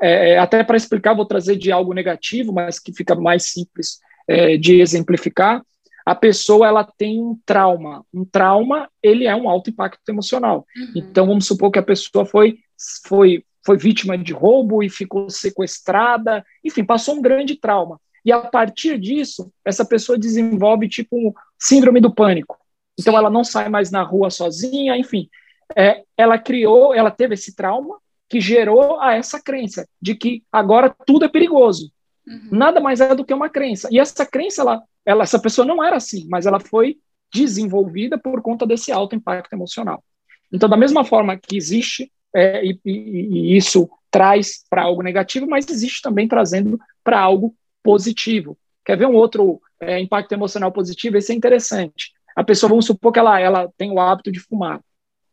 é, 0.01 0.31
é, 0.31 0.37
até 0.37 0.63
para 0.63 0.77
explicar, 0.77 1.13
vou 1.13 1.25
trazer 1.25 1.55
de 1.55 1.71
algo 1.71 1.93
negativo, 1.93 2.53
mas 2.53 2.79
que 2.79 2.93
fica 2.93 3.15
mais 3.15 3.51
simples 3.51 3.99
é, 4.27 4.57
de 4.57 4.79
exemplificar. 4.79 5.61
A 6.05 6.15
pessoa 6.15 6.67
ela 6.67 6.83
tem 6.83 7.21
um 7.21 7.37
trauma. 7.45 8.05
Um 8.13 8.25
trauma 8.25 8.89
ele 9.03 9.25
é 9.25 9.35
um 9.35 9.49
alto 9.49 9.69
impacto 9.69 10.09
emocional. 10.09 10.65
Uhum. 10.75 10.93
Então 10.95 11.27
vamos 11.27 11.45
supor 11.45 11.71
que 11.71 11.79
a 11.79 11.83
pessoa 11.83 12.25
foi 12.25 12.57
foi 13.05 13.43
foi 13.65 13.77
vítima 13.77 14.17
de 14.17 14.33
roubo 14.33 14.81
e 14.81 14.89
ficou 14.89 15.29
sequestrada, 15.29 16.43
enfim, 16.63 16.83
passou 16.83 17.15
um 17.15 17.21
grande 17.21 17.55
trauma. 17.55 17.99
E 18.25 18.31
a 18.31 18.39
partir 18.39 18.97
disso, 18.97 19.51
essa 19.63 19.85
pessoa 19.85 20.17
desenvolve 20.17 20.87
tipo 20.87 21.35
síndrome 21.59 21.99
do 21.99 22.13
pânico. 22.13 22.57
Então 22.99 23.17
ela 23.17 23.29
não 23.29 23.43
sai 23.43 23.69
mais 23.69 23.91
na 23.91 24.01
rua 24.01 24.29
sozinha, 24.29 24.97
enfim. 24.97 25.29
É, 25.75 26.03
ela 26.17 26.37
criou, 26.37 26.93
ela 26.93 27.11
teve 27.11 27.35
esse 27.35 27.55
trauma, 27.55 27.97
que 28.29 28.39
gerou 28.39 28.99
a 29.01 29.15
essa 29.15 29.41
crença 29.41 29.87
de 30.01 30.15
que 30.15 30.43
agora 30.51 30.95
tudo 31.05 31.25
é 31.25 31.27
perigoso. 31.27 31.91
Uhum. 32.27 32.49
Nada 32.51 32.79
mais 32.79 33.01
é 33.01 33.15
do 33.15 33.25
que 33.25 33.33
uma 33.33 33.49
crença. 33.49 33.89
E 33.91 33.99
essa 33.99 34.25
crença, 34.25 34.61
ela, 34.61 34.83
ela, 35.03 35.23
essa 35.23 35.39
pessoa 35.39 35.65
não 35.65 35.83
era 35.83 35.95
assim, 35.95 36.27
mas 36.29 36.45
ela 36.45 36.59
foi 36.59 36.97
desenvolvida 37.33 38.17
por 38.17 38.41
conta 38.41 38.65
desse 38.67 38.91
alto 38.91 39.15
impacto 39.15 39.53
emocional. 39.53 40.03
Então, 40.51 40.69
da 40.69 40.77
mesma 40.77 41.03
forma 41.03 41.37
que 41.37 41.57
existe, 41.57 42.11
é, 42.35 42.63
e, 42.63 42.79
e, 42.85 42.91
e 42.91 43.57
isso 43.57 43.89
traz 44.11 44.63
para 44.69 44.83
algo 44.83 45.01
negativo, 45.01 45.47
mas 45.47 45.67
existe 45.67 46.01
também 46.01 46.27
trazendo 46.27 46.79
para 47.03 47.19
algo 47.19 47.55
positivo. 47.83 48.57
Quer 48.85 48.97
ver 48.97 49.07
um 49.07 49.15
outro 49.15 49.61
é, 49.79 49.99
impacto 49.99 50.31
emocional 50.31 50.71
positivo? 50.71 51.17
Esse 51.17 51.31
é 51.31 51.35
interessante. 51.35 52.11
A 52.35 52.43
pessoa, 52.43 52.69
vamos 52.69 52.85
supor 52.85 53.11
que 53.11 53.19
ela, 53.19 53.39
ela 53.39 53.71
tem 53.77 53.91
o 53.91 53.99
hábito 53.99 54.31
de 54.31 54.39
fumar. 54.39 54.81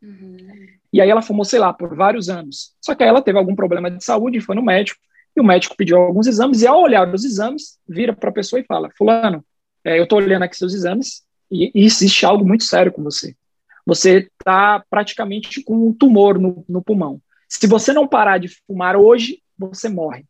Uhum. 0.02 0.75
E 0.92 1.00
aí 1.00 1.10
ela 1.10 1.22
fumou, 1.22 1.44
sei 1.44 1.58
lá, 1.58 1.72
por 1.72 1.94
vários 1.94 2.28
anos. 2.28 2.72
Só 2.80 2.94
que 2.94 3.02
aí 3.02 3.08
ela 3.08 3.22
teve 3.22 3.38
algum 3.38 3.54
problema 3.54 3.90
de 3.90 4.04
saúde, 4.04 4.40
foi 4.40 4.54
no 4.54 4.62
médico, 4.62 5.00
e 5.36 5.40
o 5.40 5.44
médico 5.44 5.76
pediu 5.76 5.98
alguns 5.98 6.26
exames, 6.26 6.62
e 6.62 6.66
ao 6.66 6.80
olhar 6.80 7.12
os 7.12 7.24
exames, 7.24 7.78
vira 7.86 8.14
para 8.14 8.30
a 8.30 8.32
pessoa 8.32 8.60
e 8.60 8.64
fala: 8.64 8.90
Fulano, 8.96 9.44
é, 9.84 9.98
eu 9.98 10.04
estou 10.04 10.18
olhando 10.18 10.42
aqui 10.42 10.56
seus 10.56 10.72
exames, 10.72 11.22
e, 11.50 11.70
e, 11.74 11.84
existe 11.84 12.24
algo 12.24 12.44
muito 12.44 12.64
sério 12.64 12.92
com 12.92 13.02
você. 13.02 13.36
Você 13.84 14.28
está 14.40 14.82
praticamente 14.90 15.62
com 15.62 15.88
um 15.88 15.92
tumor 15.92 16.38
no, 16.40 16.64
no 16.68 16.82
pulmão. 16.82 17.20
Se 17.48 17.66
você 17.66 17.92
não 17.92 18.08
parar 18.08 18.38
de 18.38 18.48
fumar 18.66 18.96
hoje, 18.96 19.42
você 19.56 19.88
morre. 19.88 20.24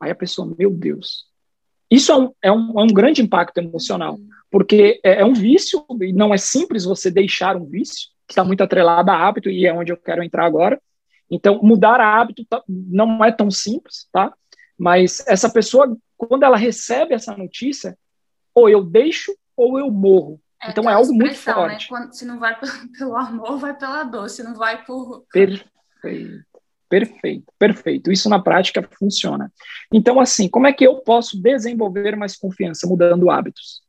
Aí 0.00 0.10
a 0.10 0.14
pessoa, 0.14 0.54
meu 0.58 0.70
Deus, 0.70 1.26
Isso 1.90 2.10
é 2.10 2.16
um, 2.16 2.32
é 2.42 2.52
um, 2.52 2.80
é 2.80 2.82
um 2.82 2.88
grande 2.88 3.20
impacto 3.20 3.58
emocional, 3.58 4.18
porque 4.50 5.00
é, 5.04 5.20
é 5.20 5.24
um 5.24 5.34
vício, 5.34 5.84
e 6.00 6.12
não 6.12 6.32
é 6.32 6.38
simples 6.38 6.84
você 6.84 7.10
deixar 7.10 7.56
um 7.56 7.66
vício, 7.66 8.08
que 8.26 8.32
está 8.32 8.44
muito 8.44 8.62
atrelado 8.62 9.10
a 9.10 9.26
hábito, 9.26 9.50
e 9.50 9.66
é 9.66 9.72
onde 9.72 9.92
eu 9.92 9.96
quero 9.96 10.22
entrar 10.22 10.44
agora. 10.46 10.80
Então, 11.30 11.60
mudar 11.62 12.00
hábito 12.00 12.44
tá, 12.44 12.62
não 12.68 13.24
é 13.24 13.32
tão 13.32 13.50
simples, 13.50 14.08
tá? 14.12 14.32
Mas 14.78 15.24
essa 15.26 15.50
pessoa, 15.50 15.96
quando 16.16 16.42
ela 16.42 16.56
recebe 16.56 17.14
essa 17.14 17.36
notícia, 17.36 17.96
ou 18.54 18.68
eu 18.68 18.82
deixo 18.84 19.34
ou 19.56 19.78
eu 19.78 19.90
morro. 19.90 20.40
É, 20.62 20.70
então 20.70 20.88
é 20.88 20.94
algo 20.94 21.12
muito 21.12 21.28
né? 21.28 21.34
forte. 21.34 21.82
Né? 21.92 21.98
Quando, 21.98 22.12
se 22.12 22.24
não 22.24 22.38
vai 22.38 22.58
pelo 22.98 23.16
amor, 23.16 23.58
vai 23.58 23.76
pela 23.76 24.04
dor. 24.04 24.28
Se 24.28 24.42
não 24.42 24.54
vai 24.54 24.84
por. 24.84 25.24
Perfeito. 25.32 26.44
Perfeito, 26.88 27.52
perfeito. 27.58 28.12
Isso 28.12 28.28
na 28.28 28.40
prática 28.40 28.88
funciona. 28.98 29.52
Então, 29.92 30.20
assim, 30.20 30.48
como 30.48 30.66
é 30.66 30.72
que 30.72 30.86
eu 30.86 31.00
posso 31.00 31.40
desenvolver 31.40 32.14
mais 32.14 32.36
confiança 32.36 32.86
mudando 32.86 33.30
hábitos? 33.30 33.82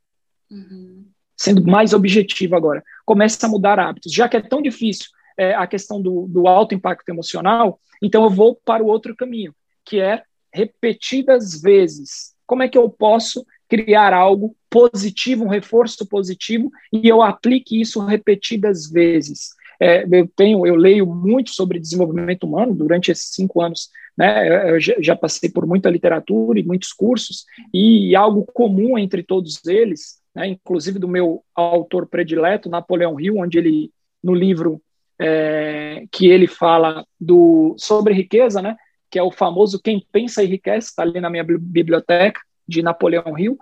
Uhum. 0.50 1.06
Sendo 1.38 1.66
mais 1.66 1.94
objetivo 1.94 2.56
agora. 2.56 2.84
Começa 3.06 3.46
a 3.46 3.50
mudar 3.50 3.80
hábitos. 3.80 4.12
Já 4.12 4.30
que 4.30 4.38
é 4.38 4.42
tão 4.42 4.62
difícil 4.62 5.08
é, 5.38 5.54
a 5.54 5.68
questão 5.68 6.02
do, 6.02 6.28
do 6.28 6.48
alto 6.48 6.74
impacto 6.74 7.10
emocional, 7.10 7.80
então 8.02 8.24
eu 8.24 8.30
vou 8.30 8.56
para 8.56 8.84
o 8.84 8.88
outro 8.88 9.16
caminho, 9.16 9.54
que 9.84 10.00
é 10.00 10.24
repetidas 10.54 11.62
vezes. 11.62 12.34
Como 12.48 12.64
é 12.64 12.70
que 12.70 12.78
eu 12.78 12.90
posso 12.90 13.46
criar 13.68 14.14
algo 14.14 14.56
positivo, 14.70 15.44
um 15.44 15.50
reforço 15.50 16.06
positivo, 16.08 16.72
e 16.92 17.08
eu 17.08 17.22
aplique 17.22 17.80
isso 17.80 18.00
repetidas 18.06 18.90
vezes? 18.90 19.50
É, 19.80 20.06
eu 20.10 20.28
tenho, 20.36 20.66
eu 20.66 20.76
leio 20.76 21.06
muito 21.06 21.50
sobre 21.52 21.80
desenvolvimento 21.80 22.46
humano 22.46 22.74
durante 22.74 23.12
esses 23.12 23.34
cinco 23.34 23.62
anos, 23.62 23.90
né? 24.18 24.72
Eu 24.72 24.80
já 24.80 25.16
passei 25.16 25.50
por 25.50 25.66
muita 25.68 25.90
literatura 25.90 26.60
e 26.60 26.64
muitos 26.64 26.94
cursos 26.94 27.46
e 27.74 28.16
algo 28.16 28.46
comum 28.46 28.98
entre 28.98 29.22
todos 29.22 29.66
eles, 29.66 30.20
né? 30.36 30.48
Inclusive 30.48 31.00
do 31.00 31.08
meu 31.08 31.44
autor 31.56 32.08
predileto, 32.08 32.70
Napoleão 32.70 33.20
Hill, 33.20 33.38
onde 33.38 33.58
ele 33.58 33.92
no 34.24 34.34
livro 34.34 34.82
é, 35.20 36.06
que 36.12 36.28
ele 36.28 36.48
fala 36.48 37.06
do 37.20 37.76
sobre 37.78 38.14
riqueza, 38.14 38.62
né? 38.62 38.76
Que 39.10 39.18
é 39.18 39.24
o 39.24 39.32
famoso 39.32 39.82
quem 39.82 40.06
pensa 40.12 40.44
enriquece, 40.44 40.90
está 40.90 41.04
ali 41.04 41.22
na 41.22 41.30
minha 41.30 41.44
biblioteca 41.44 42.42
de 42.68 42.82
Napoleão 42.82 43.38
Hill. 43.38 43.58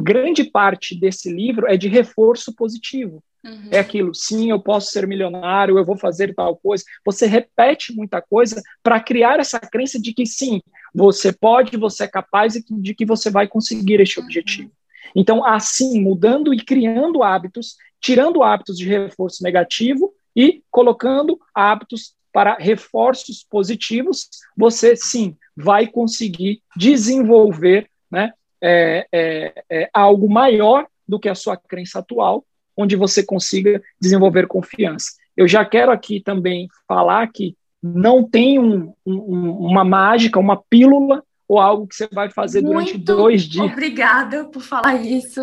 Grande 0.00 0.44
parte 0.44 0.98
desse 0.98 1.30
livro 1.30 1.66
é 1.66 1.76
de 1.76 1.88
reforço 1.88 2.54
positivo. 2.54 3.22
Uhum. 3.44 3.68
É 3.70 3.78
aquilo, 3.78 4.14
sim, 4.14 4.50
eu 4.50 4.58
posso 4.58 4.90
ser 4.90 5.06
milionário, 5.06 5.76
eu 5.76 5.84
vou 5.84 5.98
fazer 5.98 6.34
tal 6.34 6.56
coisa. 6.56 6.82
Você 7.04 7.26
repete 7.26 7.94
muita 7.94 8.22
coisa 8.22 8.62
para 8.82 8.98
criar 8.98 9.38
essa 9.38 9.60
crença 9.60 10.00
de 10.00 10.14
que 10.14 10.24
sim, 10.24 10.62
você 10.94 11.30
pode, 11.30 11.76
você 11.76 12.04
é 12.04 12.08
capaz 12.08 12.56
e 12.56 12.64
de 12.70 12.94
que 12.94 13.04
você 13.04 13.30
vai 13.30 13.46
conseguir 13.46 14.00
este 14.00 14.18
uhum. 14.18 14.24
objetivo. 14.24 14.72
Então, 15.14 15.44
assim, 15.44 16.00
mudando 16.00 16.52
e 16.52 16.58
criando 16.58 17.22
hábitos, 17.22 17.76
tirando 18.00 18.42
hábitos 18.42 18.76
de 18.76 18.88
reforço 18.88 19.42
negativo 19.42 20.12
e 20.36 20.62
colocando 20.70 21.38
hábitos 21.54 22.14
para 22.32 22.56
reforços 22.56 23.46
positivos, 23.48 24.28
você 24.56 24.96
sim 24.96 25.36
vai 25.56 25.86
conseguir 25.86 26.60
desenvolver 26.76 27.88
né, 28.10 28.32
é, 28.60 29.06
é, 29.12 29.64
é 29.70 29.90
algo 29.92 30.28
maior 30.28 30.86
do 31.06 31.20
que 31.20 31.28
a 31.28 31.34
sua 31.34 31.56
crença 31.56 32.00
atual 32.00 32.44
onde 32.76 32.96
você 32.96 33.22
consiga 33.22 33.82
desenvolver 34.00 34.46
confiança. 34.46 35.12
Eu 35.36 35.46
já 35.46 35.64
quero 35.64 35.92
aqui 35.92 36.20
também 36.20 36.68
falar 36.88 37.26
que 37.28 37.56
não 37.82 38.22
tem 38.22 38.58
um, 38.58 38.92
um, 39.06 39.50
uma 39.50 39.84
mágica, 39.84 40.40
uma 40.40 40.56
pílula 40.56 41.22
ou 41.48 41.58
algo 41.58 41.86
que 41.86 41.94
você 41.94 42.08
vai 42.12 42.30
fazer 42.30 42.62
Muito 42.62 42.72
durante 42.72 42.98
dois 42.98 43.42
dias. 43.42 43.70
Obrigada 43.70 44.44
por 44.46 44.62
falar 44.62 44.96
isso. 44.96 45.40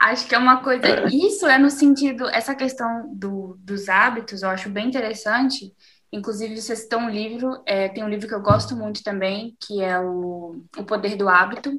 Acho 0.00 0.26
que 0.26 0.34
é 0.34 0.38
uma 0.38 0.62
coisa. 0.62 1.06
Isso 1.12 1.46
é 1.46 1.58
no 1.58 1.70
sentido, 1.70 2.28
essa 2.28 2.54
questão 2.54 3.12
do, 3.14 3.56
dos 3.60 3.88
hábitos, 3.88 4.42
eu 4.42 4.48
acho 4.48 4.68
bem 4.68 4.88
interessante, 4.88 5.72
Inclusive, 6.14 6.60
você 6.60 6.76
citou 6.76 7.00
um 7.00 7.08
livro, 7.08 7.62
é, 7.64 7.88
tem 7.88 8.04
um 8.04 8.08
livro 8.08 8.28
que 8.28 8.34
eu 8.34 8.42
gosto 8.42 8.76
muito 8.76 9.02
também, 9.02 9.56
que 9.58 9.82
é 9.82 9.98
o, 9.98 10.62
o 10.76 10.84
Poder 10.84 11.16
do 11.16 11.26
Hábito, 11.26 11.72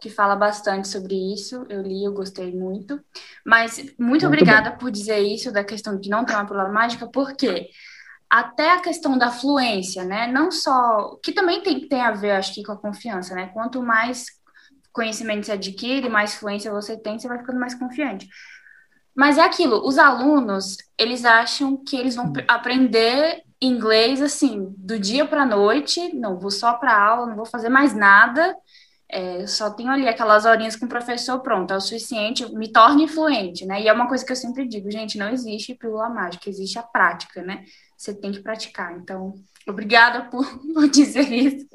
que 0.00 0.08
fala 0.08 0.34
bastante 0.34 0.88
sobre 0.88 1.14
isso. 1.34 1.66
Eu 1.68 1.82
li, 1.82 2.02
eu 2.02 2.14
gostei 2.14 2.50
muito. 2.50 2.98
Mas 3.44 3.76
muito, 3.76 3.94
muito 3.98 4.26
obrigada 4.26 4.70
bom. 4.70 4.78
por 4.78 4.90
dizer 4.90 5.18
isso, 5.18 5.52
da 5.52 5.62
questão 5.62 6.00
de 6.00 6.08
não 6.08 6.24
ter 6.24 6.32
uma 6.32 6.46
pílula 6.46 6.70
mágica, 6.70 7.06
porque 7.06 7.68
até 8.28 8.72
a 8.72 8.80
questão 8.80 9.16
da 9.16 9.30
fluência, 9.30 10.04
né? 10.04 10.26
Não 10.26 10.50
só. 10.50 11.18
que 11.22 11.32
também 11.32 11.62
tem, 11.62 11.88
tem 11.88 12.00
a 12.00 12.12
ver, 12.12 12.32
acho 12.32 12.54
que, 12.54 12.62
com 12.62 12.72
a 12.72 12.76
confiança, 12.76 13.34
né? 13.34 13.50
Quanto 13.52 13.82
mais 13.82 14.26
conhecimento 14.92 15.46
você 15.46 15.52
adquire, 15.52 16.08
mais 16.08 16.34
fluência 16.34 16.72
você 16.72 16.96
tem, 16.96 17.18
você 17.18 17.28
vai 17.28 17.38
ficando 17.38 17.58
mais 17.58 17.74
confiante. 17.74 18.28
Mas 19.14 19.38
é 19.38 19.42
aquilo, 19.42 19.86
os 19.86 19.98
alunos, 19.98 20.76
eles 20.98 21.24
acham 21.24 21.76
que 21.76 21.96
eles 21.96 22.16
vão 22.16 22.32
aprender 22.48 23.42
inglês 23.60 24.20
assim, 24.20 24.74
do 24.76 24.98
dia 24.98 25.24
para 25.24 25.42
a 25.42 25.46
noite, 25.46 26.14
não 26.14 26.38
vou 26.38 26.50
só 26.50 26.74
para 26.74 27.00
aula, 27.00 27.26
não 27.26 27.36
vou 27.36 27.46
fazer 27.46 27.68
mais 27.68 27.94
nada, 27.94 28.56
é, 29.08 29.46
só 29.46 29.70
tenho 29.70 29.90
ali 29.90 30.08
aquelas 30.08 30.44
horinhas 30.44 30.74
com 30.74 30.86
o 30.86 30.88
professor, 30.88 31.40
pronto, 31.40 31.72
é 31.72 31.76
o 31.76 31.80
suficiente, 31.80 32.52
me 32.52 32.72
torne 32.72 33.06
fluente, 33.06 33.64
né? 33.64 33.80
E 33.80 33.88
é 33.88 33.92
uma 33.92 34.08
coisa 34.08 34.24
que 34.24 34.32
eu 34.32 34.36
sempre 34.36 34.66
digo, 34.66 34.90
gente, 34.90 35.16
não 35.16 35.28
existe 35.28 35.74
pílula 35.74 36.08
mágica, 36.08 36.50
existe 36.50 36.78
a 36.78 36.82
prática, 36.82 37.42
né? 37.42 37.64
Você 37.96 38.14
tem 38.14 38.32
que 38.32 38.40
praticar. 38.40 38.96
Então, 38.96 39.34
obrigada 39.66 40.28
por, 40.30 40.44
dizer 40.90 41.32
isso. 41.32 41.66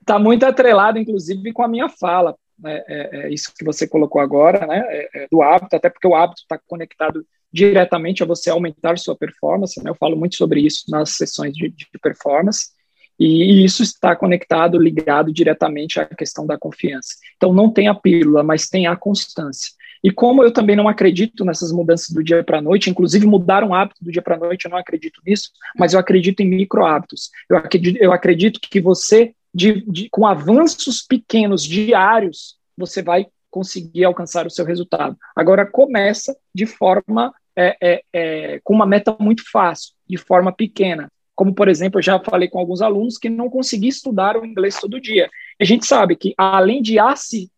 Está 0.00 0.18
muito 0.18 0.44
atrelado, 0.44 0.98
inclusive, 0.98 1.52
com 1.52 1.62
a 1.62 1.68
minha 1.68 1.88
fala. 1.88 2.36
É, 2.64 2.84
é, 2.88 3.16
é, 3.26 3.32
isso 3.32 3.52
que 3.56 3.64
você 3.64 3.86
colocou 3.86 4.20
agora, 4.20 4.66
né? 4.66 4.82
É, 4.88 5.24
é 5.24 5.28
do 5.30 5.42
hábito, 5.42 5.76
até 5.76 5.88
porque 5.88 6.08
o 6.08 6.14
hábito 6.14 6.42
está 6.42 6.58
conectado 6.66 7.24
diretamente 7.52 8.22
a 8.22 8.26
você 8.26 8.50
aumentar 8.50 8.98
sua 8.98 9.16
performance. 9.16 9.82
Né? 9.82 9.90
Eu 9.90 9.94
falo 9.94 10.16
muito 10.16 10.36
sobre 10.36 10.60
isso 10.60 10.90
nas 10.90 11.10
sessões 11.10 11.54
de, 11.54 11.68
de 11.68 11.86
performance. 12.02 12.70
E, 13.18 13.64
isso 13.64 13.82
está 13.82 14.14
conectado, 14.14 14.78
ligado 14.78 15.32
diretamente 15.32 15.98
à 15.98 16.04
questão 16.04 16.46
da 16.46 16.58
confiança. 16.58 17.10
Então, 17.36 17.52
não 17.52 17.70
tem 17.70 17.88
a 17.88 17.94
pílula, 17.94 18.42
mas 18.42 18.68
tem 18.68 18.86
a 18.86 18.96
constância. 18.96 19.72
E 20.02 20.12
como 20.12 20.44
eu 20.44 20.52
também 20.52 20.76
não 20.76 20.88
acredito 20.88 21.44
nessas 21.44 21.72
mudanças 21.72 22.14
do 22.14 22.22
dia 22.22 22.44
para 22.44 22.58
a 22.58 22.62
noite, 22.62 22.88
inclusive 22.88 23.26
mudar 23.26 23.64
um 23.64 23.74
hábito 23.74 24.04
do 24.04 24.12
dia 24.12 24.22
para 24.22 24.36
a 24.36 24.38
noite, 24.38 24.64
eu 24.64 24.70
não 24.70 24.78
acredito 24.78 25.20
nisso, 25.26 25.50
mas 25.76 25.92
eu 25.92 26.00
acredito 26.00 26.40
em 26.40 26.48
micro 26.48 26.84
hábitos. 26.84 27.30
Eu 27.48 27.56
acredito, 27.56 27.96
eu 28.00 28.12
acredito 28.12 28.60
que 28.60 28.80
você, 28.80 29.34
de, 29.52 29.84
de, 29.90 30.08
com 30.08 30.26
avanços 30.26 31.02
pequenos 31.02 31.64
diários, 31.64 32.56
você 32.76 33.02
vai 33.02 33.26
conseguir 33.50 34.04
alcançar 34.04 34.46
o 34.46 34.50
seu 34.50 34.64
resultado. 34.64 35.16
Agora 35.34 35.66
começa 35.66 36.36
de 36.54 36.66
forma 36.66 37.34
é, 37.56 37.76
é, 37.82 38.02
é, 38.12 38.60
com 38.62 38.74
uma 38.74 38.86
meta 38.86 39.16
muito 39.18 39.42
fácil, 39.50 39.94
de 40.08 40.16
forma 40.16 40.52
pequena. 40.52 41.10
Como, 41.38 41.54
por 41.54 41.68
exemplo, 41.68 42.00
eu 42.00 42.02
já 42.02 42.18
falei 42.18 42.48
com 42.48 42.58
alguns 42.58 42.82
alunos 42.82 43.16
que 43.16 43.28
não 43.28 43.48
consegui 43.48 43.86
estudar 43.86 44.36
o 44.36 44.44
inglês 44.44 44.80
todo 44.80 45.00
dia. 45.00 45.30
A 45.60 45.62
gente 45.62 45.86
sabe 45.86 46.16
que, 46.16 46.34
além 46.36 46.82
de 46.82 46.98
assi 46.98 47.48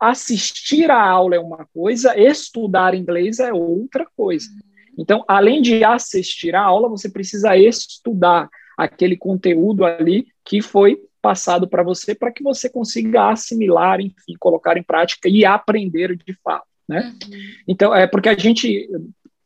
assistir 0.00 0.90
a 0.90 1.00
aula 1.00 1.36
é 1.36 1.38
uma 1.38 1.64
coisa, 1.72 2.18
estudar 2.18 2.92
inglês 2.92 3.38
é 3.38 3.52
outra 3.52 4.04
coisa. 4.16 4.48
Então, 4.98 5.24
além 5.28 5.62
de 5.62 5.84
assistir 5.84 6.56
a 6.56 6.60
aula, 6.60 6.88
você 6.88 7.08
precisa 7.08 7.56
estudar 7.56 8.50
aquele 8.76 9.16
conteúdo 9.16 9.84
ali 9.84 10.26
que 10.44 10.60
foi 10.60 11.00
passado 11.22 11.68
para 11.68 11.84
você 11.84 12.16
para 12.16 12.32
que 12.32 12.42
você 12.42 12.68
consiga 12.68 13.30
assimilar, 13.30 14.00
enfim, 14.00 14.34
colocar 14.40 14.76
em 14.76 14.82
prática 14.82 15.28
e 15.28 15.44
aprender 15.44 16.16
de 16.16 16.36
fato, 16.42 16.66
né? 16.88 17.14
Uhum. 17.24 17.38
Então, 17.68 17.94
é 17.94 18.08
porque 18.08 18.28
a 18.28 18.36
gente, 18.36 18.90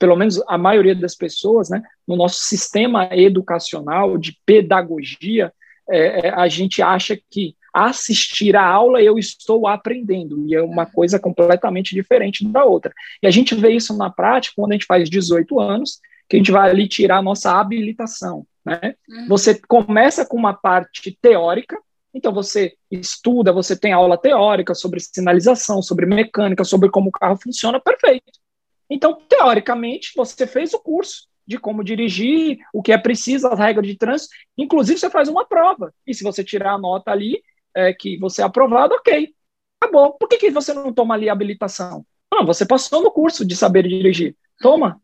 pelo 0.05 0.17
menos 0.17 0.39
a 0.47 0.59
maioria 0.59 0.95
das 0.95 1.15
pessoas, 1.15 1.71
né, 1.71 1.83
no 2.07 2.15
nosso 2.15 2.43
sistema 2.43 3.09
educacional 3.11 4.19
de 4.19 4.39
pedagogia, 4.45 5.51
é, 5.89 6.27
é 6.27 6.35
a 6.35 6.47
gente 6.47 6.83
acha 6.83 7.19
que 7.31 7.57
assistir 7.73 8.55
a 8.55 8.63
aula 8.63 9.01
eu 9.01 9.19
estou 9.19 9.67
aprendendo, 9.67 10.47
e 10.47 10.55
é 10.55 10.63
uma 10.63 10.85
coisa 10.85 11.19
completamente 11.19 11.95
diferente 11.95 12.47
da 12.47 12.67
outra. 12.67 12.93
E 13.23 13.27
a 13.27 13.31
gente 13.31 13.55
vê 13.55 13.71
isso 13.71 13.97
na 13.97 14.11
prática 14.11 14.57
quando 14.57 14.73
a 14.73 14.75
gente 14.75 14.85
faz 14.85 15.09
18 15.09 15.59
anos, 15.59 16.01
que 16.29 16.37
a 16.37 16.39
gente 16.39 16.53
vai 16.53 16.69
ali 16.69 16.87
tirar 16.87 17.17
a 17.17 17.23
nossa 17.23 17.59
habilitação. 17.59 18.47
Né? 18.63 18.95
Uhum. 19.09 19.29
Você 19.29 19.59
começa 19.67 20.27
com 20.27 20.37
uma 20.37 20.53
parte 20.53 21.17
teórica, 21.19 21.79
então 22.13 22.31
você 22.31 22.75
estuda, 22.91 23.55
você 23.55 23.75
tem 23.75 23.95
aula 23.95 24.19
teórica 24.19 24.75
sobre 24.75 25.01
sinalização, 25.01 25.81
sobre 25.81 26.05
mecânica, 26.05 26.63
sobre 26.63 26.91
como 26.91 27.09
o 27.09 27.13
carro 27.13 27.39
funciona, 27.43 27.81
perfeito. 27.81 28.44
Então, 28.89 29.19
teoricamente, 29.29 30.13
você 30.15 30.47
fez 30.47 30.75
o 30.75 30.79
curso 30.79 31.29
de 31.47 31.59
como 31.59 31.85
dirigir, 31.85 32.59
o 32.73 32.83
que 32.83 32.93
é 32.93 32.99
preciso, 32.99 33.49
as 33.49 33.59
regras 33.59 33.87
de 33.87 33.97
trânsito, 33.97 34.35
inclusive 34.57 34.99
você 34.99 35.11
faz 35.11 35.29
uma 35.29 35.45
prova. 35.45 35.93
E 36.07 36.15
se 36.15 36.25
você 36.25 36.43
tirar 36.43 36.75
a 36.75 36.79
nota 36.79 37.11
ali, 37.11 37.43
é, 37.75 37.93
que 37.93 38.17
você 38.19 38.41
é 38.41 38.45
aprovado, 38.45 38.95
ok. 38.95 39.35
Acabou. 39.81 40.15
Por 40.15 40.29
que, 40.29 40.39
que 40.39 40.51
você 40.51 40.73
não 40.73 40.93
toma 40.93 41.15
ali 41.15 41.29
a 41.29 41.33
habilitação? 41.33 42.05
Não, 42.33 42.47
você 42.47 42.65
passou 42.65 43.03
no 43.03 43.11
curso 43.11 43.45
de 43.45 43.55
saber 43.55 43.87
dirigir. 43.87 44.37
Toma. 44.61 45.01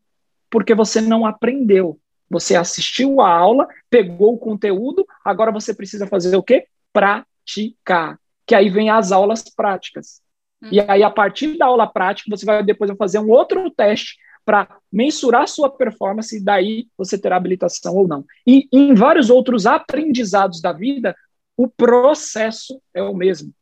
Porque 0.49 0.73
você 0.73 0.99
não 0.99 1.25
aprendeu. 1.25 1.99
Você 2.29 2.55
assistiu 2.55 3.21
a 3.21 3.29
aula, 3.29 3.67
pegou 3.89 4.33
o 4.33 4.39
conteúdo, 4.39 5.05
agora 5.23 5.51
você 5.51 5.73
precisa 5.73 6.07
fazer 6.07 6.35
o 6.35 6.43
quê? 6.43 6.65
Praticar. 6.93 8.19
que 8.45 8.55
aí 8.55 8.69
vem 8.69 8.89
as 8.89 9.11
aulas 9.11 9.43
práticas. 9.43 10.21
Uhum. 10.61 10.69
E 10.71 10.79
aí, 10.81 11.03
a 11.03 11.09
partir 11.09 11.57
da 11.57 11.65
aula 11.65 11.87
prática, 11.87 12.29
você 12.29 12.45
vai 12.45 12.63
depois 12.63 12.91
fazer 12.97 13.19
um 13.19 13.29
outro 13.29 13.69
teste 13.71 14.17
para 14.45 14.77
mensurar 14.91 15.47
sua 15.47 15.69
performance 15.69 16.35
e 16.35 16.43
daí 16.43 16.87
você 16.97 17.17
terá 17.17 17.35
habilitação 17.35 17.95
ou 17.95 18.07
não. 18.07 18.25
E 18.45 18.67
em 18.71 18.93
vários 18.93 19.29
outros 19.29 19.65
aprendizados 19.65 20.61
da 20.61 20.73
vida, 20.73 21.15
o 21.55 21.67
processo 21.67 22.81
é 22.93 23.01
o 23.01 23.13
mesmo. 23.13 23.53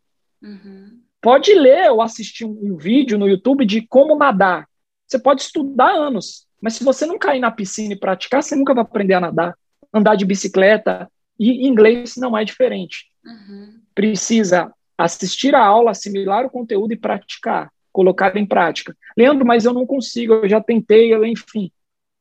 Uhum. 0.41 0.99
Pode 1.21 1.53
ler 1.53 1.91
ou 1.91 2.01
assistir 2.01 2.45
um, 2.45 2.57
um 2.61 2.77
vídeo 2.77 3.17
no 3.17 3.27
YouTube 3.27 3.65
de 3.65 3.85
como 3.87 4.17
nadar. 4.17 4.67
Você 5.05 5.19
pode 5.19 5.41
estudar 5.41 5.91
anos, 5.91 6.47
mas 6.61 6.75
se 6.75 6.83
você 6.83 7.05
não 7.05 7.19
cair 7.19 7.39
na 7.39 7.51
piscina 7.51 7.93
e 7.93 7.99
praticar, 7.99 8.41
você 8.41 8.55
nunca 8.55 8.73
vai 8.73 8.83
aprender 8.83 9.15
a 9.15 9.19
nadar. 9.19 9.55
Andar 9.93 10.15
de 10.15 10.25
bicicleta 10.25 11.11
e 11.37 11.67
inglês 11.67 12.15
não 12.15 12.37
é 12.37 12.45
diferente. 12.45 13.07
Uhum. 13.25 13.81
Precisa 13.93 14.71
assistir 15.03 15.55
a 15.55 15.65
aula, 15.65 15.91
assimilar 15.91 16.45
o 16.45 16.49
conteúdo 16.49 16.93
e 16.93 16.97
praticar 16.97 17.71
colocar 17.91 18.35
em 18.37 18.45
prática. 18.45 18.95
Leandro, 19.17 19.45
mas 19.45 19.65
eu 19.65 19.73
não 19.73 19.85
consigo, 19.85 20.33
eu 20.33 20.49
já 20.49 20.61
tentei, 20.61 21.13
eu, 21.13 21.25
enfim. 21.25 21.71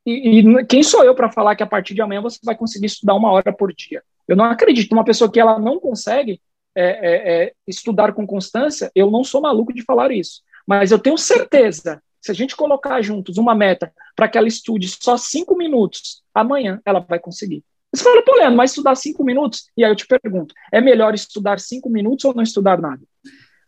E, 0.04 0.40
e 0.40 0.64
quem 0.64 0.82
sou 0.82 1.04
eu 1.04 1.14
para 1.14 1.30
falar 1.30 1.54
que 1.54 1.62
a 1.62 1.66
partir 1.66 1.94
de 1.94 2.00
amanhã 2.00 2.20
você 2.20 2.38
vai 2.42 2.56
conseguir 2.56 2.86
estudar 2.86 3.14
uma 3.14 3.30
hora 3.30 3.52
por 3.52 3.72
dia? 3.72 4.02
Eu 4.26 4.36
não 4.36 4.44
acredito. 4.44 4.92
Uma 4.92 5.04
pessoa 5.04 5.30
que 5.30 5.40
ela 5.40 5.58
não 5.58 5.78
consegue 5.78 6.40
é, 6.74 6.84
é, 6.84 7.44
é, 7.44 7.52
estudar 7.66 8.12
com 8.12 8.26
constância, 8.26 8.90
eu 8.94 9.10
não 9.10 9.22
sou 9.22 9.40
maluco 9.40 9.72
de 9.72 9.82
falar 9.82 10.10
isso. 10.10 10.42
Mas 10.66 10.90
eu 10.90 10.98
tenho 10.98 11.16
certeza, 11.16 12.02
se 12.20 12.30
a 12.30 12.34
gente 12.34 12.56
colocar 12.56 13.00
juntos 13.02 13.38
uma 13.38 13.54
meta 13.54 13.92
para 14.14 14.28
que 14.28 14.36
ela 14.36 14.48
estude 14.48 14.88
só 14.88 15.16
cinco 15.16 15.56
minutos, 15.56 16.22
amanhã 16.34 16.80
ela 16.84 17.00
vai 17.00 17.18
conseguir. 17.18 17.64
Você 17.94 18.04
fala, 18.04 18.22
pô, 18.22 18.34
Leandro, 18.34 18.56
mas 18.56 18.70
estudar 18.70 18.94
cinco 18.94 19.24
minutos? 19.24 19.70
E 19.76 19.84
aí 19.84 19.90
eu 19.90 19.96
te 19.96 20.06
pergunto, 20.06 20.54
é 20.72 20.80
melhor 20.80 21.14
estudar 21.14 21.58
cinco 21.58 21.88
minutos 21.88 22.24
ou 22.24 22.34
não 22.34 22.42
estudar 22.42 22.80
nada? 22.80 23.02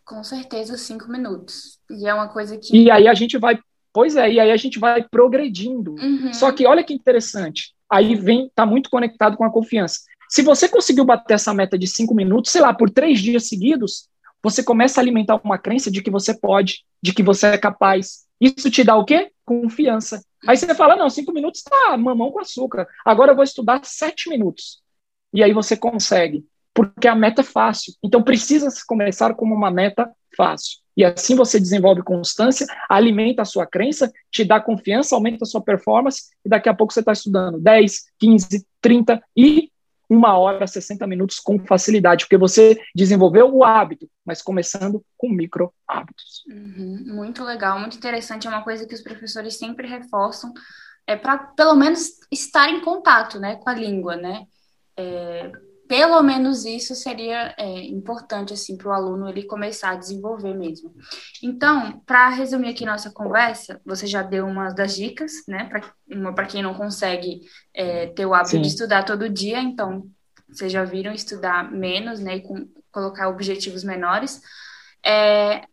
Com 0.05 0.23
certeza, 0.25 0.77
cinco 0.77 1.09
minutos. 1.09 1.79
E 1.91 2.07
é 2.07 2.13
uma 2.13 2.29
coisa 2.29 2.59
que. 2.59 2.77
E 2.77 2.91
aí 2.91 3.09
a 3.09 3.15
gente 3.15 3.39
vai. 3.39 3.59
Pois 3.93 4.17
é, 4.17 4.31
e 4.31 4.39
aí 4.39 4.51
a 4.51 4.57
gente 4.57 4.79
vai 4.79 5.03
progredindo. 5.09 5.93
Uhum. 5.93 6.33
Só 6.33 6.53
que 6.53 6.67
olha 6.67 6.85
que 6.85 6.93
interessante. 6.93 7.73
Aí 7.91 8.15
vem, 8.15 8.51
tá 8.55 8.65
muito 8.65 8.91
conectado 8.91 9.37
com 9.37 9.45
a 9.45 9.51
confiança. 9.51 10.01
Se 10.29 10.43
você 10.43 10.69
conseguiu 10.69 11.05
bater 11.05 11.35
essa 11.35 11.53
meta 11.53 11.77
de 11.77 11.89
cinco 11.89 12.15
minutos, 12.15 12.53
sei 12.53 12.61
lá, 12.61 12.73
por 12.73 12.89
três 12.89 13.21
dias 13.21 13.49
seguidos, 13.49 14.09
você 14.43 14.63
começa 14.63 15.01
a 15.01 15.03
alimentar 15.03 15.41
uma 15.43 15.59
crença 15.59 15.91
de 15.91 16.03
que 16.03 16.11
você 16.11 16.33
pode, 16.33 16.85
de 17.03 17.13
que 17.13 17.23
você 17.23 17.49
é 17.49 17.59
capaz. 17.59 18.27
Isso 18.41 18.71
te 18.71 18.83
dá 18.83 18.97
o 18.97 19.05
quê? 19.05 19.31
Confiança. 19.45 20.25
Aí 20.47 20.57
você 20.57 20.75
fala, 20.75 20.97
não, 20.97 21.11
cinco 21.11 21.33
minutos 21.33 21.63
tá 21.63 21.97
mamão 21.97 22.31
com 22.31 22.41
açúcar. 22.41 22.87
Agora 23.05 23.33
eu 23.33 23.37
vou 23.37 23.45
estudar 23.45 23.81
sete 23.85 24.29
minutos. 24.31 24.81
E 25.33 25.43
aí 25.43 25.53
você 25.53 25.77
consegue 25.77 26.45
porque 26.73 27.09
a 27.09 27.15
meta 27.15 27.43
é 27.43 27.45
fácil. 27.45 27.93
Então 28.03 28.23
precisa 28.23 28.69
começar 28.87 29.35
como 29.35 29.55
uma 29.55 29.71
meta 29.71 30.11
fácil. 30.37 30.79
E 30.97 31.05
assim 31.05 31.35
você 31.35 31.59
desenvolve 31.59 32.03
constância, 32.03 32.67
alimenta 32.89 33.43
a 33.43 33.45
sua 33.45 33.67
crença, 33.67 34.13
te 34.31 34.45
dá 34.45 34.61
confiança, 34.61 35.15
aumenta 35.15 35.45
a 35.45 35.47
sua 35.47 35.63
performance, 35.63 36.25
e 36.45 36.49
daqui 36.49 36.69
a 36.69 36.75
pouco 36.75 36.93
você 36.93 37.01
está 37.01 37.13
estudando 37.13 37.59
10, 37.59 38.05
15, 38.19 38.67
30 38.81 39.23
e 39.37 39.71
uma 40.11 40.37
hora, 40.37 40.67
60 40.67 41.07
minutos 41.07 41.39
com 41.39 41.65
facilidade, 41.65 42.25
porque 42.25 42.37
você 42.37 42.77
desenvolveu 42.93 43.55
o 43.55 43.63
hábito, 43.63 44.11
mas 44.27 44.43
começando 44.43 45.05
com 45.17 45.31
micro 45.31 45.73
hábitos. 45.87 46.43
Uhum, 46.49 47.05
muito 47.15 47.45
legal, 47.45 47.79
muito 47.79 47.97
interessante. 47.97 48.49
É 48.49 48.51
uma 48.51 48.65
coisa 48.65 48.85
que 48.85 48.95
os 48.95 49.03
professores 49.03 49.57
sempre 49.57 49.87
reforçam, 49.87 50.53
é 51.07 51.15
para 51.15 51.39
pelo 51.39 51.77
menos 51.77 52.11
estar 52.31 52.69
em 52.69 52.81
contato 52.81 53.39
né, 53.39 53.55
com 53.57 53.71
a 53.71 53.75
língua, 53.75 54.17
né? 54.17 54.45
É, 54.97 55.53
pelo 55.91 56.23
menos 56.23 56.65
isso 56.65 56.95
seria 56.95 57.53
é, 57.59 57.81
importante 57.87 58.53
assim 58.53 58.77
para 58.77 58.91
o 58.91 58.93
aluno 58.93 59.29
ele 59.29 59.43
começar 59.43 59.91
a 59.91 59.97
desenvolver 59.97 60.55
mesmo. 60.55 60.95
Então, 61.43 62.01
para 62.07 62.29
resumir 62.29 62.69
aqui 62.69 62.87
nossa 62.87 63.11
conversa, 63.11 63.81
você 63.85 64.07
já 64.07 64.23
deu 64.23 64.47
uma 64.47 64.69
das 64.69 64.95
dicas, 64.95 65.33
né? 65.49 65.69
Para 66.33 66.47
quem 66.47 66.63
não 66.63 66.75
consegue 66.75 67.41
é, 67.75 68.07
ter 68.07 68.25
o 68.25 68.33
hábito 68.33 68.53
Sim. 68.53 68.63
de 68.63 68.69
estudar 68.69 69.03
todo 69.03 69.29
dia, 69.29 69.61
então 69.61 70.07
vocês 70.49 70.71
já 70.71 70.85
viram 70.85 71.13
estudar 71.13 71.73
menos, 71.73 72.21
né? 72.21 72.37
E 72.37 72.43
com, 72.43 72.69
colocar 72.93 73.29
objetivos 73.29 73.83
menores. 73.83 74.41
É, 75.05 75.65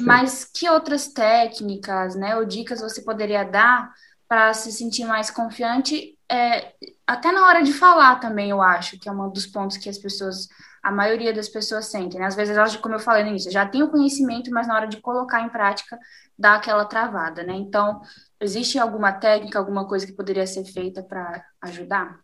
mas 0.00 0.46
que 0.46 0.66
outras 0.70 1.08
técnicas, 1.08 2.14
né, 2.14 2.36
ou 2.36 2.46
dicas 2.46 2.80
você 2.80 3.02
poderia 3.02 3.44
dar 3.44 3.92
para 4.26 4.54
se 4.54 4.72
sentir 4.72 5.04
mais 5.04 5.30
confiante 5.30 6.11
é, 6.30 6.72
até 7.06 7.30
na 7.30 7.46
hora 7.46 7.62
de 7.62 7.72
falar 7.72 8.20
também, 8.20 8.50
eu 8.50 8.62
acho, 8.62 8.98
que 8.98 9.08
é 9.08 9.12
um 9.12 9.30
dos 9.30 9.46
pontos 9.46 9.76
que 9.76 9.88
as 9.88 9.98
pessoas, 9.98 10.48
a 10.82 10.90
maioria 10.90 11.32
das 11.32 11.48
pessoas 11.48 11.86
sentem. 11.86 12.20
Né? 12.20 12.26
Às 12.26 12.34
vezes, 12.34 12.56
elas, 12.56 12.76
como 12.76 12.94
eu 12.94 13.00
falei 13.00 13.22
no 13.22 13.30
início, 13.30 13.50
já 13.50 13.66
tem 13.66 13.82
o 13.82 13.90
conhecimento, 13.90 14.50
mas 14.50 14.66
na 14.66 14.74
hora 14.74 14.86
de 14.86 15.00
colocar 15.00 15.40
em 15.42 15.48
prática, 15.48 15.98
dá 16.38 16.54
aquela 16.54 16.84
travada, 16.84 17.42
né? 17.42 17.54
Então, 17.54 18.00
existe 18.40 18.78
alguma 18.78 19.12
técnica, 19.12 19.58
alguma 19.58 19.86
coisa 19.86 20.06
que 20.06 20.12
poderia 20.12 20.46
ser 20.46 20.64
feita 20.64 21.02
para 21.02 21.44
ajudar? 21.60 22.18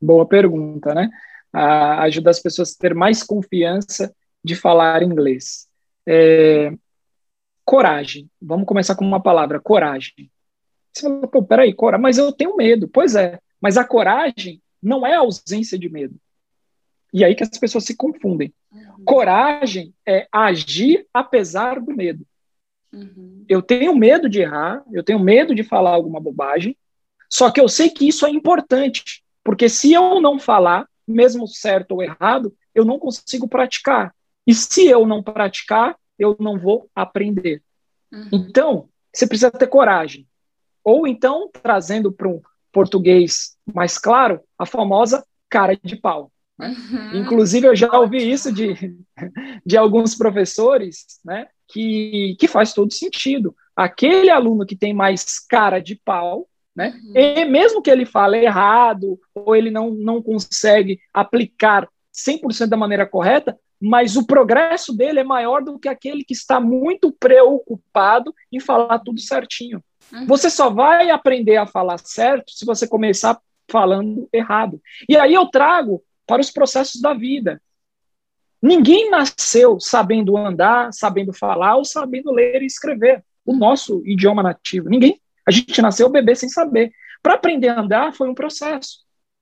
Boa 0.00 0.26
pergunta, 0.26 0.94
né? 0.94 1.08
Ah, 1.52 2.02
ajuda 2.02 2.30
as 2.30 2.40
pessoas 2.40 2.74
a 2.74 2.80
ter 2.80 2.94
mais 2.94 3.22
confiança 3.22 4.12
de 4.44 4.56
falar 4.56 5.02
inglês. 5.02 5.68
É, 6.06 6.72
coragem. 7.64 8.28
Vamos 8.40 8.66
começar 8.66 8.96
com 8.96 9.04
uma 9.04 9.22
palavra, 9.22 9.60
coragem. 9.60 10.30
Você 10.92 11.02
fala, 11.02 11.26
pô, 11.26 11.42
peraí, 11.42 11.72
coragem, 11.72 12.02
mas 12.02 12.18
eu 12.18 12.32
tenho 12.32 12.56
medo. 12.56 12.88
Pois 12.88 13.14
é, 13.14 13.38
mas 13.60 13.76
a 13.76 13.84
coragem 13.84 14.60
não 14.82 15.06
é 15.06 15.14
a 15.14 15.20
ausência 15.20 15.78
de 15.78 15.88
medo. 15.88 16.16
E 17.12 17.24
aí 17.24 17.34
que 17.34 17.42
as 17.42 17.58
pessoas 17.58 17.84
se 17.84 17.96
confundem. 17.96 18.52
Uhum. 18.72 19.04
Coragem 19.04 19.94
é 20.06 20.26
agir 20.32 21.06
apesar 21.12 21.80
do 21.80 21.94
medo. 21.94 22.26
Uhum. 22.92 23.44
Eu 23.48 23.62
tenho 23.62 23.94
medo 23.94 24.28
de 24.28 24.40
errar, 24.40 24.82
eu 24.92 25.02
tenho 25.02 25.18
medo 25.18 25.54
de 25.54 25.62
falar 25.62 25.90
alguma 25.90 26.20
bobagem, 26.20 26.76
só 27.28 27.50
que 27.50 27.60
eu 27.60 27.68
sei 27.68 27.88
que 27.88 28.06
isso 28.06 28.26
é 28.26 28.30
importante, 28.30 29.22
porque 29.42 29.68
se 29.68 29.92
eu 29.92 30.20
não 30.20 30.38
falar, 30.38 30.86
mesmo 31.06 31.46
certo 31.46 31.92
ou 31.92 32.02
errado, 32.02 32.54
eu 32.74 32.84
não 32.84 32.98
consigo 32.98 33.48
praticar. 33.48 34.14
E 34.46 34.54
se 34.54 34.86
eu 34.86 35.06
não 35.06 35.22
praticar, 35.22 35.96
eu 36.18 36.36
não 36.38 36.58
vou 36.58 36.90
aprender. 36.94 37.62
Uhum. 38.12 38.28
Então, 38.32 38.88
você 39.12 39.26
precisa 39.26 39.50
ter 39.50 39.66
coragem. 39.66 40.26
Ou 40.84 41.06
então, 41.06 41.50
trazendo 41.62 42.12
para 42.12 42.28
um 42.28 42.40
português 42.72 43.56
mais 43.72 43.98
claro, 43.98 44.40
a 44.58 44.64
famosa 44.64 45.24
cara 45.48 45.78
de 45.82 45.96
pau. 45.96 46.32
Né? 46.58 46.74
Uhum. 46.90 47.20
Inclusive, 47.20 47.66
eu 47.66 47.76
já 47.76 47.92
ouvi 47.98 48.30
isso 48.30 48.52
de, 48.52 48.74
de 49.64 49.76
alguns 49.76 50.14
professores, 50.14 51.06
né, 51.24 51.46
que, 51.68 52.36
que 52.38 52.48
faz 52.48 52.72
todo 52.72 52.92
sentido. 52.92 53.54
Aquele 53.76 54.30
aluno 54.30 54.66
que 54.66 54.76
tem 54.76 54.94
mais 54.94 55.38
cara 55.38 55.78
de 55.78 55.96
pau, 55.96 56.48
né, 56.74 56.98
uhum. 57.04 57.12
e 57.14 57.44
mesmo 57.44 57.82
que 57.82 57.90
ele 57.90 58.06
fale 58.06 58.38
errado, 58.38 59.18
ou 59.34 59.54
ele 59.54 59.70
não, 59.70 59.90
não 59.90 60.22
consegue 60.22 60.98
aplicar 61.12 61.88
100% 62.14 62.66
da 62.66 62.76
maneira 62.76 63.06
correta, 63.06 63.58
mas 63.80 64.16
o 64.16 64.24
progresso 64.24 64.96
dele 64.96 65.20
é 65.20 65.24
maior 65.24 65.62
do 65.62 65.78
que 65.78 65.88
aquele 65.88 66.22
que 66.22 66.34
está 66.34 66.60
muito 66.60 67.10
preocupado 67.10 68.32
em 68.50 68.60
falar 68.60 69.00
tudo 69.00 69.20
certinho. 69.20 69.82
Uhum. 70.12 70.26
Você 70.26 70.50
só 70.50 70.68
vai 70.68 71.10
aprender 71.10 71.56
a 71.56 71.66
falar 71.66 71.98
certo 71.98 72.52
se 72.52 72.64
você 72.64 72.86
começar 72.86 73.40
falando 73.70 74.28
errado. 74.32 74.80
E 75.08 75.16
aí 75.16 75.32
eu 75.32 75.46
trago 75.46 76.02
para 76.26 76.40
os 76.40 76.50
processos 76.50 77.00
da 77.00 77.14
vida. 77.14 77.60
Ninguém 78.60 79.10
nasceu 79.10 79.80
sabendo 79.80 80.36
andar, 80.36 80.92
sabendo 80.92 81.32
falar 81.32 81.76
ou 81.76 81.84
sabendo 81.84 82.30
ler 82.30 82.62
e 82.62 82.66
escrever 82.66 83.24
o 83.44 83.54
nosso 83.54 84.02
idioma 84.04 84.42
nativo. 84.42 84.88
Ninguém. 84.88 85.20
A 85.46 85.50
gente 85.50 85.82
nasceu 85.82 86.08
bebê 86.08 86.36
sem 86.36 86.48
saber. 86.48 86.92
Para 87.22 87.34
aprender 87.34 87.68
a 87.68 87.80
andar 87.80 88.14
foi 88.14 88.28
um 88.28 88.34
processo. 88.34 88.98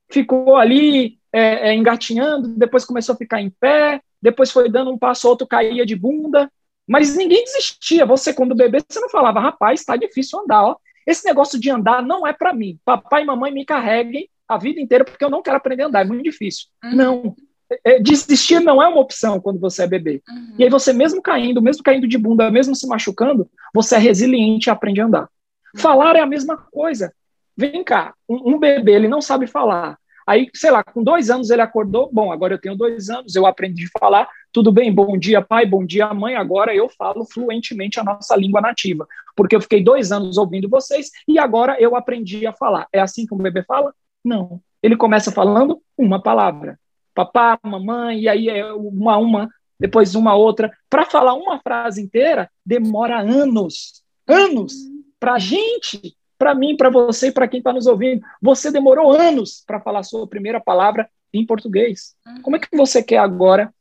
Ficou 0.09 0.55
ali 0.55 1.19
é, 1.31 1.69
é, 1.69 1.75
engatinhando, 1.75 2.47
depois 2.47 2.85
começou 2.85 3.13
a 3.13 3.17
ficar 3.17 3.41
em 3.41 3.49
pé, 3.49 4.01
depois 4.21 4.51
foi 4.51 4.69
dando 4.69 4.91
um 4.91 4.97
passo, 4.97 5.27
outro 5.27 5.47
caía 5.47 5.85
de 5.85 5.95
bunda, 5.95 6.51
mas 6.87 7.15
ninguém 7.15 7.43
desistia. 7.43 8.05
Você, 8.05 8.33
quando 8.33 8.55
bebê, 8.55 8.79
você 8.87 8.99
não 8.99 9.09
falava, 9.09 9.39
rapaz, 9.39 9.79
está 9.79 9.95
difícil 9.95 10.39
andar, 10.39 10.63
ó. 10.63 10.75
Esse 11.05 11.25
negócio 11.25 11.59
de 11.59 11.69
andar 11.69 12.03
não 12.03 12.25
é 12.25 12.33
para 12.33 12.53
mim. 12.53 12.79
Papai 12.85 13.23
e 13.23 13.25
mamãe 13.25 13.51
me 13.51 13.65
carreguem 13.65 14.29
a 14.47 14.57
vida 14.57 14.79
inteira 14.79 15.05
porque 15.05 15.23
eu 15.23 15.29
não 15.29 15.41
quero 15.41 15.57
aprender 15.57 15.83
a 15.83 15.87
andar, 15.87 16.01
é 16.01 16.07
muito 16.07 16.23
difícil. 16.23 16.67
Uhum. 16.83 16.95
Não. 16.95 17.35
É, 17.85 17.99
desistir 17.99 18.59
não 18.59 18.83
é 18.83 18.87
uma 18.87 18.99
opção 18.99 19.39
quando 19.39 19.59
você 19.59 19.83
é 19.83 19.87
bebê. 19.87 20.21
Uhum. 20.29 20.55
E 20.59 20.63
aí 20.65 20.69
você, 20.69 20.91
mesmo 20.91 21.21
caindo, 21.21 21.61
mesmo 21.61 21.81
caindo 21.83 22.07
de 22.07 22.17
bunda, 22.17 22.51
mesmo 22.51 22.75
se 22.75 22.85
machucando, 22.85 23.49
você 23.73 23.95
é 23.95 23.97
resiliente 23.97 24.69
e 24.69 24.71
aprende 24.71 24.99
a 24.99 25.05
andar. 25.05 25.21
Uhum. 25.73 25.79
Falar 25.81 26.17
é 26.17 26.19
a 26.19 26.25
mesma 26.25 26.57
coisa. 26.57 27.13
Vem 27.55 27.83
cá, 27.83 28.13
um, 28.27 28.55
um 28.55 28.59
bebê, 28.59 28.93
ele 28.93 29.07
não 29.07 29.21
sabe 29.21 29.47
falar. 29.47 29.97
Aí, 30.25 30.49
sei 30.53 30.71
lá, 30.71 30.83
com 30.83 31.03
dois 31.03 31.29
anos 31.29 31.49
ele 31.49 31.61
acordou, 31.61 32.09
bom, 32.11 32.31
agora 32.31 32.53
eu 32.53 32.59
tenho 32.59 32.75
dois 32.75 33.09
anos, 33.09 33.35
eu 33.35 33.45
aprendi 33.45 33.85
a 33.85 33.99
falar, 33.99 34.27
tudo 34.51 34.71
bem, 34.71 34.93
bom 34.93 35.17
dia 35.17 35.41
pai, 35.41 35.65
bom 35.65 35.85
dia 35.85 36.13
mãe, 36.13 36.35
agora 36.35 36.75
eu 36.75 36.89
falo 36.89 37.25
fluentemente 37.25 37.99
a 37.99 38.03
nossa 38.03 38.35
língua 38.35 38.61
nativa, 38.61 39.07
porque 39.35 39.55
eu 39.55 39.61
fiquei 39.61 39.83
dois 39.83 40.11
anos 40.11 40.37
ouvindo 40.37 40.69
vocês 40.69 41.09
e 41.27 41.39
agora 41.39 41.77
eu 41.79 41.95
aprendi 41.95 42.45
a 42.45 42.53
falar. 42.53 42.87
É 42.93 42.99
assim 42.99 43.25
que 43.25 43.33
um 43.33 43.37
bebê 43.37 43.63
fala? 43.63 43.93
Não. 44.23 44.61
Ele 44.81 44.95
começa 44.95 45.31
falando 45.31 45.81
uma 45.97 46.21
palavra. 46.21 46.79
papá, 47.13 47.59
mamãe, 47.63 48.21
e 48.21 48.29
aí 48.29 48.49
é 48.49 48.73
uma 48.73 49.17
uma, 49.17 49.49
depois 49.79 50.15
uma 50.15 50.35
outra. 50.35 50.71
Para 50.89 51.05
falar 51.05 51.33
uma 51.33 51.59
frase 51.59 52.01
inteira, 52.01 52.49
demora 52.65 53.19
anos. 53.19 54.03
Anos. 54.27 54.73
Para 55.19 55.33
a 55.33 55.39
gente, 55.39 56.15
para 56.41 56.55
mim, 56.55 56.75
para 56.75 56.89
você 56.89 57.27
e 57.27 57.31
para 57.31 57.47
quem 57.47 57.59
está 57.59 57.71
nos 57.71 57.85
ouvindo. 57.85 58.25
Você 58.41 58.71
demorou 58.71 59.11
anos 59.11 59.63
para 59.67 59.79
falar 59.79 60.01
sua 60.01 60.25
primeira 60.25 60.59
palavra 60.59 61.07
em 61.31 61.45
português. 61.45 62.15
Como 62.41 62.55
é 62.55 62.59
que 62.59 62.75
você 62.75 63.03
quer 63.03 63.19
agora, 63.19 63.71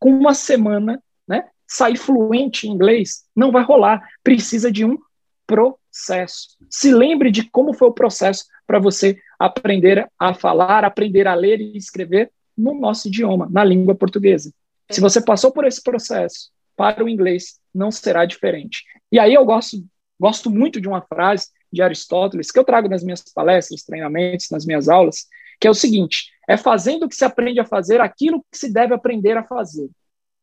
com 0.00 0.10
uma 0.10 0.34
semana, 0.34 1.00
né, 1.28 1.44
sair 1.64 1.96
fluente 1.96 2.66
em 2.66 2.72
inglês? 2.72 3.22
Não 3.36 3.52
vai 3.52 3.62
rolar. 3.62 4.04
Precisa 4.24 4.72
de 4.72 4.84
um 4.84 4.98
processo. 5.46 6.56
Se 6.68 6.92
lembre 6.92 7.30
de 7.30 7.48
como 7.48 7.72
foi 7.72 7.86
o 7.86 7.94
processo 7.94 8.46
para 8.66 8.80
você 8.80 9.16
aprender 9.38 10.10
a 10.18 10.34
falar, 10.34 10.84
aprender 10.84 11.28
a 11.28 11.36
ler 11.36 11.60
e 11.60 11.76
escrever 11.76 12.32
no 12.56 12.74
nosso 12.74 13.06
idioma, 13.06 13.46
na 13.48 13.62
língua 13.62 13.94
portuguesa. 13.94 14.52
Se 14.90 15.00
você 15.00 15.24
passou 15.24 15.52
por 15.52 15.64
esse 15.64 15.80
processo 15.80 16.50
para 16.76 17.04
o 17.04 17.08
inglês, 17.08 17.60
não 17.72 17.92
será 17.92 18.24
diferente. 18.24 18.82
E 19.12 19.20
aí 19.20 19.34
eu 19.34 19.44
gosto, 19.44 19.76
gosto 20.18 20.50
muito 20.50 20.80
de 20.80 20.88
uma 20.88 21.00
frase 21.00 21.46
de 21.72 21.82
Aristóteles, 21.82 22.50
que 22.50 22.58
eu 22.58 22.64
trago 22.64 22.88
nas 22.88 23.02
minhas 23.02 23.22
palestras, 23.22 23.82
treinamentos, 23.82 24.48
nas 24.50 24.64
minhas 24.64 24.88
aulas, 24.88 25.26
que 25.60 25.66
é 25.66 25.70
o 25.70 25.74
seguinte: 25.74 26.30
é 26.48 26.56
fazendo 26.56 27.08
que 27.08 27.14
se 27.14 27.24
aprende 27.24 27.60
a 27.60 27.64
fazer 27.64 28.00
aquilo 28.00 28.44
que 28.50 28.58
se 28.58 28.72
deve 28.72 28.94
aprender 28.94 29.36
a 29.36 29.44
fazer. 29.44 29.88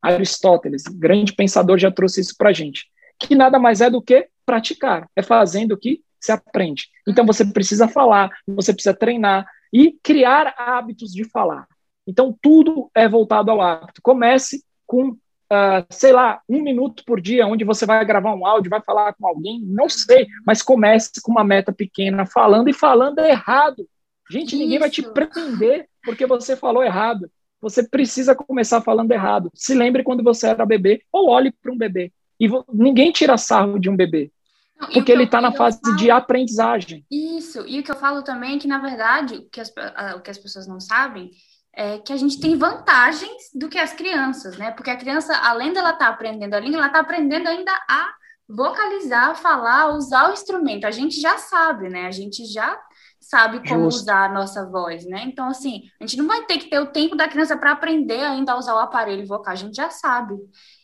Aristóteles, 0.02 0.84
grande 0.84 1.34
pensador, 1.34 1.80
já 1.80 1.92
trouxe 1.92 2.22
isso 2.22 2.36
para 2.38 2.50
a 2.50 2.54
gente. 2.54 2.86
Que 3.20 3.34
nada 3.34 3.58
mais 3.58 3.82
é 3.82 3.90
do 3.90 4.02
que 4.02 4.28
praticar, 4.46 5.10
é 5.16 5.24
fazendo 5.24 5.78
que 5.78 6.04
se 6.20 6.32
aprende. 6.32 6.90
Então 7.08 7.26
você 7.26 7.46
precisa 7.46 7.88
falar, 7.88 8.30
você 8.48 8.74
precisa 8.74 8.94
treinar 8.94 9.48
e 9.74 9.98
criar 10.04 10.54
hábitos 10.58 11.12
de 11.12 11.24
falar. 11.26 11.68
Então 12.08 12.38
tudo 12.42 12.90
é 12.94 13.08
voltado 13.08 13.50
ao 13.50 13.62
hábito. 13.62 14.02
Comece 14.02 14.64
com 14.86 15.18
uh, 15.52 15.86
sei 15.90 16.12
lá, 16.12 16.42
um 16.50 16.62
minuto 16.62 17.04
por 17.06 17.22
dia, 17.22 17.48
onde 17.48 17.64
você 17.64 17.86
vai 17.86 18.04
gravar 18.06 18.34
um 18.34 18.46
áudio, 18.46 18.70
vai 18.70 18.82
falar 18.82 19.14
com 19.14 19.28
alguém, 19.28 19.62
não 19.62 19.90
sei, 19.90 20.28
mas 20.46 20.62
comece 20.62 21.22
com 21.22 21.32
uma 21.32 21.44
meta 21.44 21.72
pequena, 21.72 22.26
falando 22.26 22.70
e 22.70 22.74
falando 22.74 23.20
errado. 23.20 23.88
Gente, 24.30 24.50
Isso. 24.50 24.58
ninguém 24.58 24.80
vai 24.80 24.90
te 24.90 25.02
prender 25.02 25.88
porque 26.04 26.26
você 26.26 26.56
falou 26.56 26.84
errado. 26.84 27.30
Você 27.62 27.88
precisa 27.88 28.36
começar 28.36 28.82
falando 28.82 29.12
errado. 29.12 29.52
Se 29.54 29.74
lembre 29.74 30.04
quando 30.04 30.24
você 30.24 30.48
era 30.48 30.66
bebê, 30.66 31.02
ou 31.12 31.30
olhe 31.30 31.52
para 31.52 31.72
um 31.72 31.78
bebê. 31.78 32.12
E 32.40 32.48
ninguém 32.74 33.12
tira 33.12 33.38
sarro 33.38 33.80
de 33.80 33.90
um 33.90 33.96
bebê. 33.96 34.32
Não, 34.80 34.90
porque 34.90 35.12
ele 35.12 35.24
está 35.24 35.40
na 35.40 35.52
fase 35.52 35.80
falo... 35.82 35.96
de 35.96 36.12
aprendizagem. 36.12 37.06
Isso, 37.10 37.66
e 37.66 37.80
o 37.80 37.84
que 37.84 37.92
eu 37.92 37.96
falo 37.96 38.24
também 38.24 38.58
é 38.58 38.60
que, 38.60 38.68
na 38.68 38.80
verdade, 38.80 39.36
o 39.36 39.50
que 39.50 39.62
as, 39.62 39.74
o 40.16 40.20
que 40.20 40.30
as 40.30 40.38
pessoas 40.38 40.68
não 40.68 40.80
sabem 40.80 41.32
é, 41.76 42.00
que 42.00 42.14
a 42.14 42.18
gente 42.18 42.40
tem 42.40 42.58
vantagens 42.58 43.50
do 43.54 43.68
que 43.68 43.78
as 43.78 43.94
crianças, 43.94 44.58
né? 44.58 44.72
Porque 44.72 44.90
a 44.90 44.96
criança, 44.96 45.36
além 45.38 45.74
dela 45.74 45.92
estar 45.92 46.06
tá 46.06 46.12
aprendendo 46.12 46.54
a 46.54 46.60
língua, 46.60 46.78
ela 46.78 46.88
está 46.88 47.00
aprendendo 47.00 47.48
ainda 47.48 47.72
a 47.90 48.14
vocalizar, 48.48 49.36
falar, 49.36 49.94
usar 49.94 50.30
o 50.30 50.34
instrumento. 50.34 50.86
A 50.86 50.92
gente 50.92 51.20
já 51.20 51.38
sabe, 51.38 51.90
né? 51.90 52.06
A 52.06 52.12
gente 52.12 52.46
já 52.46 52.80
sabe 53.20 53.68
como 53.68 53.86
Justo. 53.86 54.02
usar 54.02 54.30
a 54.30 54.34
nossa 54.34 54.70
voz, 54.70 55.06
né? 55.06 55.24
Então, 55.26 55.50
assim, 55.50 55.90
a 56.00 56.06
gente 56.06 56.18
não 56.18 56.28
vai 56.28 56.46
ter 56.46 56.60
que 56.60 56.70
ter 56.70 56.80
o 56.80 56.92
tempo 56.92 57.16
da 57.16 57.28
criança 57.28 57.58
para 57.58 57.72
aprender 57.72 58.22
ainda 58.22 58.54
a 58.54 58.58
usar 58.58 58.76
o 58.76 58.80
aparelho 58.80 59.26
vocal, 59.26 59.52
a 59.52 59.56
gente 59.58 59.76
já 59.76 59.90
sabe. 59.90 60.36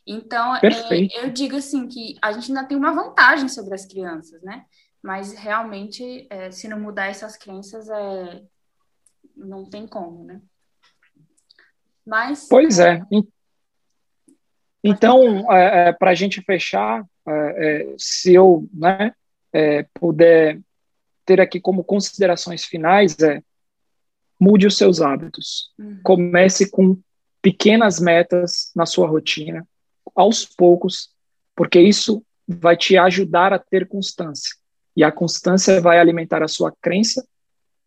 Então, 0.05 0.55
é, 0.55 0.61
eu 1.23 1.29
digo 1.29 1.55
assim 1.55 1.87
que 1.87 2.15
a 2.21 2.31
gente 2.31 2.51
ainda 2.51 2.67
tem 2.67 2.75
uma 2.75 2.91
vantagem 2.91 3.47
sobre 3.47 3.75
as 3.75 3.85
crianças, 3.85 4.41
né? 4.41 4.65
Mas 5.01 5.33
realmente, 5.33 6.27
é, 6.29 6.51
se 6.51 6.67
não 6.67 6.79
mudar 6.79 7.05
essas 7.05 7.37
crenças, 7.37 7.87
é, 7.89 8.41
não 9.35 9.69
tem 9.69 9.87
como, 9.87 10.23
né? 10.23 10.41
Mas. 12.11 12.45
Pois 12.49 12.77
é. 12.77 13.01
Então, 14.83 15.49
é, 15.49 15.87
é, 15.87 15.93
para 15.93 16.11
a 16.11 16.13
gente 16.13 16.41
fechar, 16.41 17.05
é, 17.25 17.31
é, 17.31 17.95
se 17.97 18.33
eu 18.33 18.67
né, 18.73 19.13
é, 19.53 19.85
puder 19.93 20.59
ter 21.25 21.39
aqui 21.39 21.61
como 21.61 21.85
considerações 21.85 22.65
finais, 22.65 23.17
é 23.19 23.41
mude 24.37 24.67
os 24.67 24.75
seus 24.75 24.99
hábitos. 24.99 25.71
Uhum. 25.79 26.01
Comece 26.03 26.69
com 26.69 26.99
pequenas 27.41 27.97
metas 28.01 28.71
na 28.75 28.85
sua 28.85 29.07
rotina, 29.07 29.65
aos 30.13 30.43
poucos, 30.43 31.11
porque 31.55 31.79
isso 31.79 32.21
vai 32.45 32.75
te 32.75 32.97
ajudar 32.97 33.53
a 33.53 33.59
ter 33.59 33.87
constância. 33.87 34.53
E 34.97 35.01
a 35.01 35.13
constância 35.13 35.79
vai 35.79 35.97
alimentar 35.97 36.43
a 36.43 36.49
sua 36.49 36.73
crença, 36.81 37.25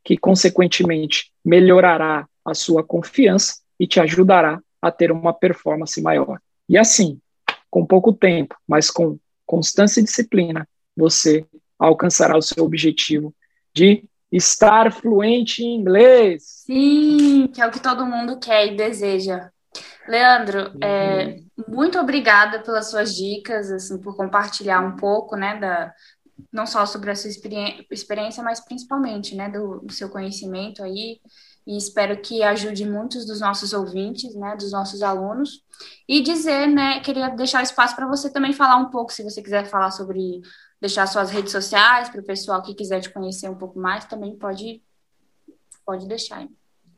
que 0.03 0.17
consequentemente 0.17 1.31
melhorará 1.45 2.27
a 2.43 2.55
sua 2.55 2.83
confiança 2.83 3.64
e 3.85 3.87
te 3.87 4.01
ajudará 4.01 4.59
a 4.81 4.91
ter 4.91 5.13
uma 5.13 5.35
performance 5.35 6.01
maior. 6.01 6.41
E 6.67 6.79
assim, 6.79 7.21
com 7.71 7.85
pouco 7.85 8.15
tempo, 8.15 8.57
mas 8.67 8.91
com 8.91 9.19
constância 9.45 10.01
e 10.01 10.05
disciplina, 10.05 10.67
você 10.97 11.47
alcançará 11.79 12.35
o 12.35 12.41
seu 12.41 12.65
objetivo 12.65 13.35
de 13.75 14.09
estar 14.33 14.91
fluente 14.91 15.63
em 15.63 15.77
inglês. 15.77 16.63
Sim, 16.65 17.47
que 17.53 17.61
é 17.61 17.67
o 17.67 17.71
que 17.71 17.79
todo 17.79 18.07
mundo 18.07 18.39
quer 18.39 18.73
e 18.73 18.77
deseja. 18.77 19.51
Leandro, 20.09 20.71
uhum. 20.71 20.79
é, 20.83 21.37
muito 21.69 21.99
obrigada 21.99 22.61
pelas 22.61 22.89
suas 22.91 23.15
dicas, 23.15 23.71
assim, 23.71 24.01
por 24.01 24.17
compartilhar 24.17 24.81
um 24.81 24.97
pouco, 24.97 25.37
né, 25.37 25.59
da, 25.59 25.93
não 26.51 26.67
só 26.67 26.87
sobre 26.87 27.11
a 27.11 27.15
sua 27.15 27.29
experiência, 27.91 28.43
mas 28.43 28.65
principalmente, 28.65 29.37
né, 29.37 29.51
do, 29.51 29.81
do 29.81 29.93
seu 29.93 30.09
conhecimento 30.09 30.83
aí 30.83 31.21
e 31.67 31.77
espero 31.77 32.21
que 32.21 32.43
ajude 32.43 32.85
muitos 32.85 33.27
dos 33.27 33.41
nossos 33.41 33.73
ouvintes, 33.73 34.35
né, 34.35 34.55
dos 34.57 34.73
nossos 34.73 35.03
alunos. 35.03 35.65
E 36.09 36.21
dizer, 36.21 36.67
né, 36.67 37.01
queria 37.01 37.29
deixar 37.31 37.63
espaço 37.63 37.97
para 37.97 38.07
você 38.07 38.31
também 38.31 38.53
falar 38.53 38.77
um 38.77 38.91
pouco, 38.91 39.13
se 39.13 39.23
você 39.23 39.43
quiser 39.43 39.67
falar 39.67 39.91
sobre 39.91 40.41
deixar 40.81 41.07
suas 41.07 41.31
redes 41.31 41.53
sociais 41.53 42.09
para 42.09 42.21
o 42.21 42.25
pessoal 42.25 42.63
que 42.63 42.75
quiser 42.75 43.01
te 43.01 43.11
conhecer 43.11 43.49
um 43.49 43.57
pouco 43.57 43.79
mais, 43.79 44.05
também 44.05 44.37
pode 44.37 44.83
pode 45.85 46.07
deixar. 46.09 46.47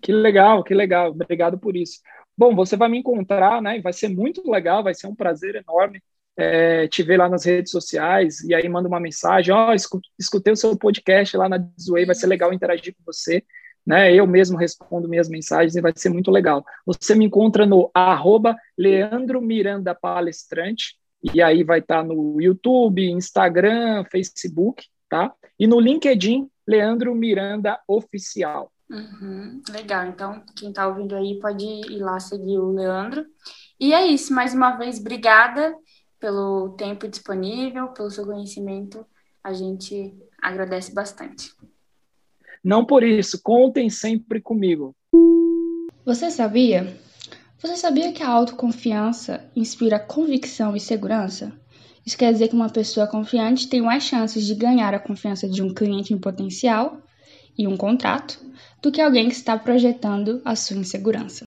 Que 0.01 0.13
legal, 0.13 0.63
que 0.63 0.75
legal. 0.75 1.11
Obrigado 1.11 1.59
por 1.59 1.77
isso. 1.77 2.01
Bom, 2.39 2.55
você 2.55 2.77
vai 2.77 2.89
me 2.89 2.99
encontrar, 2.99 3.61
né? 3.61 3.81
Vai 3.81 3.93
ser 3.93 4.09
muito 4.09 4.49
legal, 4.49 4.85
vai 4.85 4.95
ser 4.95 5.07
um 5.07 5.15
prazer 5.15 5.57
enorme 5.57 6.01
é, 6.37 6.87
te 6.87 7.03
ver 7.03 7.17
lá 7.17 7.29
nas 7.29 7.45
redes 7.45 7.73
sociais 7.73 8.41
e 8.45 8.55
aí 8.55 8.69
manda 8.69 8.89
uma 8.89 9.01
mensagem, 9.01 9.55
ó, 9.55 9.71
oh, 9.71 9.75
escutei 10.19 10.53
o 10.53 10.57
seu 10.57 10.77
podcast 10.77 11.37
lá 11.37 11.49
na 11.49 11.57
Disway, 11.57 12.05
vai 12.05 12.15
ser 12.15 12.27
legal 12.27 12.53
interagir 12.53 12.95
com 12.95 13.03
você 13.05 13.43
né? 13.87 14.13
Eu 14.13 14.27
mesmo 14.27 14.59
respondo 14.59 15.09
minhas 15.09 15.29
mensagens 15.29 15.77
e 15.77 15.81
vai 15.81 15.93
ser 15.95 16.09
muito 16.09 16.31
legal. 16.31 16.65
Você 16.85 17.15
me 17.15 17.27
encontra 17.27 17.65
no 17.65 17.91
arroba 17.95 18.57
Leandro 18.77 19.41
Miranda 19.41 19.95
Palestrante, 19.95 20.97
e 21.23 21.43
aí 21.43 21.65
vai 21.65 21.79
estar 21.79 21.99
tá 21.99 22.05
no 22.05 22.41
YouTube, 22.41 23.11
Instagram, 23.11 24.05
Facebook, 24.11 24.87
tá? 25.09 25.33
E 25.59 25.67
no 25.67 25.81
LinkedIn, 25.81 26.49
Leandro 26.67 27.15
Miranda 27.15 27.79
Oficial. 27.87 28.73
Uhum, 28.89 29.61
legal, 29.71 30.07
então 30.07 30.43
quem 30.57 30.69
está 30.69 30.87
ouvindo 30.87 31.17
aí 31.17 31.39
pode 31.41 31.65
ir 31.65 31.99
lá 31.99 32.21
seguir 32.21 32.59
o 32.59 32.73
Leandro. 32.73 33.27
E 33.81 33.93
é 33.93 34.07
isso, 34.07 34.33
mais 34.33 34.55
uma 34.55 34.77
vez, 34.77 35.01
obrigada 35.01 35.75
pelo 36.21 36.71
tempo 36.71 37.09
disponível, 37.09 37.89
pelo 37.89 38.11
seu 38.11 38.25
conhecimento, 38.25 39.05
a 39.43 39.53
gente 39.53 40.17
agradece 40.41 40.95
bastante. 40.95 41.53
Não 42.63 42.85
por 42.85 43.03
isso, 43.03 43.41
contem 43.43 43.89
sempre 43.91 44.41
comigo. 44.41 44.95
Você 46.05 46.31
sabia? 46.31 46.97
Você 47.59 47.77
sabia 47.77 48.13
que 48.13 48.23
a 48.23 48.29
autoconfiança 48.29 49.45
inspira 49.57 49.99
convicção 49.99 50.77
e 50.77 50.81
segurança? 50.81 51.53
Isso 52.05 52.17
quer 52.17 52.33
dizer 52.33 52.49
que 52.49 52.55
uma 52.55 52.71
pessoa 52.71 53.07
confiante 53.07 53.69
tem 53.69 53.81
mais 53.81 54.05
chances 54.05 54.47
de 54.47 54.55
ganhar 54.55 54.95
a 54.95 55.01
confiança 55.01 55.49
de 55.49 55.63
um 55.63 55.75
cliente 55.75 56.15
em 56.15 56.19
potencial 56.19 57.03
e 57.59 57.67
um 57.67 57.77
contrato 57.77 58.39
do 58.81 58.93
que 58.93 59.01
alguém 59.01 59.29
que 59.29 59.35
está 59.35 59.59
projetando 59.59 60.41
a 60.45 60.55
sua 60.55 60.77
insegurança. 60.77 61.45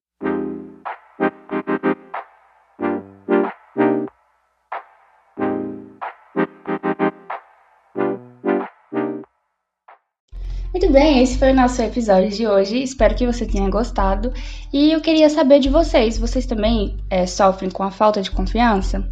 Muito 10.80 10.93
bem, 10.93 11.21
esse 11.21 11.38
foi 11.38 11.51
o 11.51 11.53
nosso 11.53 11.82
episódio 11.82 12.30
de 12.30 12.47
hoje. 12.47 12.82
Espero 12.82 13.13
que 13.13 13.25
você 13.25 13.45
tenha 13.45 13.69
gostado. 13.69 14.32
E 14.71 14.93
eu 14.93 15.01
queria 15.01 15.30
saber 15.30 15.59
de 15.59 15.67
vocês. 15.67 16.17
Vocês 16.17 16.45
também 16.45 16.95
é, 17.09 17.25
sofrem 17.25 17.69
com 17.69 17.84
a 17.84 17.91
falta 17.91 18.21
de 18.21 18.32
confiança? 18.32 19.05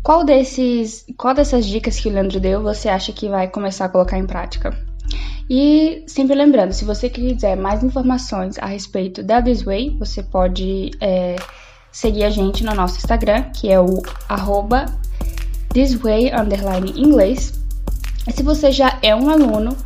Qual 0.00 0.22
desses, 0.22 1.04
qual 1.16 1.34
dessas 1.34 1.66
dicas 1.66 1.98
que 1.98 2.08
o 2.08 2.12
Leandro 2.12 2.38
deu 2.38 2.62
você 2.62 2.88
acha 2.88 3.12
que 3.12 3.28
vai 3.28 3.48
começar 3.48 3.86
a 3.86 3.88
colocar 3.88 4.16
em 4.16 4.28
prática? 4.28 4.70
E 5.50 6.04
sempre 6.06 6.36
lembrando, 6.36 6.72
se 6.72 6.84
você 6.84 7.10
quiser 7.10 7.56
mais 7.56 7.82
informações 7.82 8.56
a 8.56 8.66
respeito 8.66 9.20
da 9.20 9.42
This 9.42 9.62
Way, 9.62 9.96
você 9.98 10.22
pode 10.22 10.92
é, 11.00 11.34
seguir 11.90 12.22
a 12.22 12.30
gente 12.30 12.62
no 12.62 12.72
nosso 12.76 12.96
Instagram, 12.96 13.42
que 13.50 13.68
é 13.68 13.80
o 13.80 14.02
arroba 14.28 14.86
thisway_inglês. 15.74 17.60
E 18.24 18.32
se 18.32 18.44
você 18.44 18.70
já 18.70 19.00
é 19.02 19.16
um 19.16 19.28
aluno, 19.28 19.76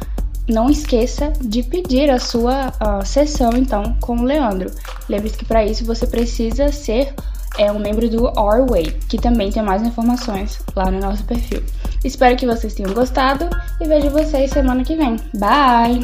não 0.48 0.68
esqueça 0.68 1.32
de 1.40 1.62
pedir 1.62 2.10
a 2.10 2.18
sua 2.18 2.68
uh, 2.68 3.04
sessão 3.04 3.52
então 3.56 3.96
com 4.00 4.16
o 4.18 4.24
Leandro. 4.24 4.70
Lembre-se 5.08 5.38
que 5.38 5.44
para 5.44 5.64
isso 5.64 5.84
você 5.84 6.06
precisa 6.06 6.70
ser 6.72 7.14
é 7.58 7.70
um 7.70 7.78
membro 7.78 8.08
do 8.08 8.24
Our 8.38 8.66
Way, 8.70 8.98
que 9.08 9.18
também 9.18 9.50
tem 9.50 9.62
mais 9.62 9.82
informações 9.82 10.58
lá 10.74 10.90
no 10.90 10.98
nosso 11.00 11.22
perfil. 11.24 11.62
Espero 12.04 12.36
que 12.36 12.46
vocês 12.46 12.74
tenham 12.74 12.92
gostado 12.94 13.48
e 13.80 13.86
vejo 13.86 14.10
vocês 14.10 14.50
semana 14.50 14.82
que 14.84 14.96
vem. 14.96 15.16
Bye! 15.34 16.00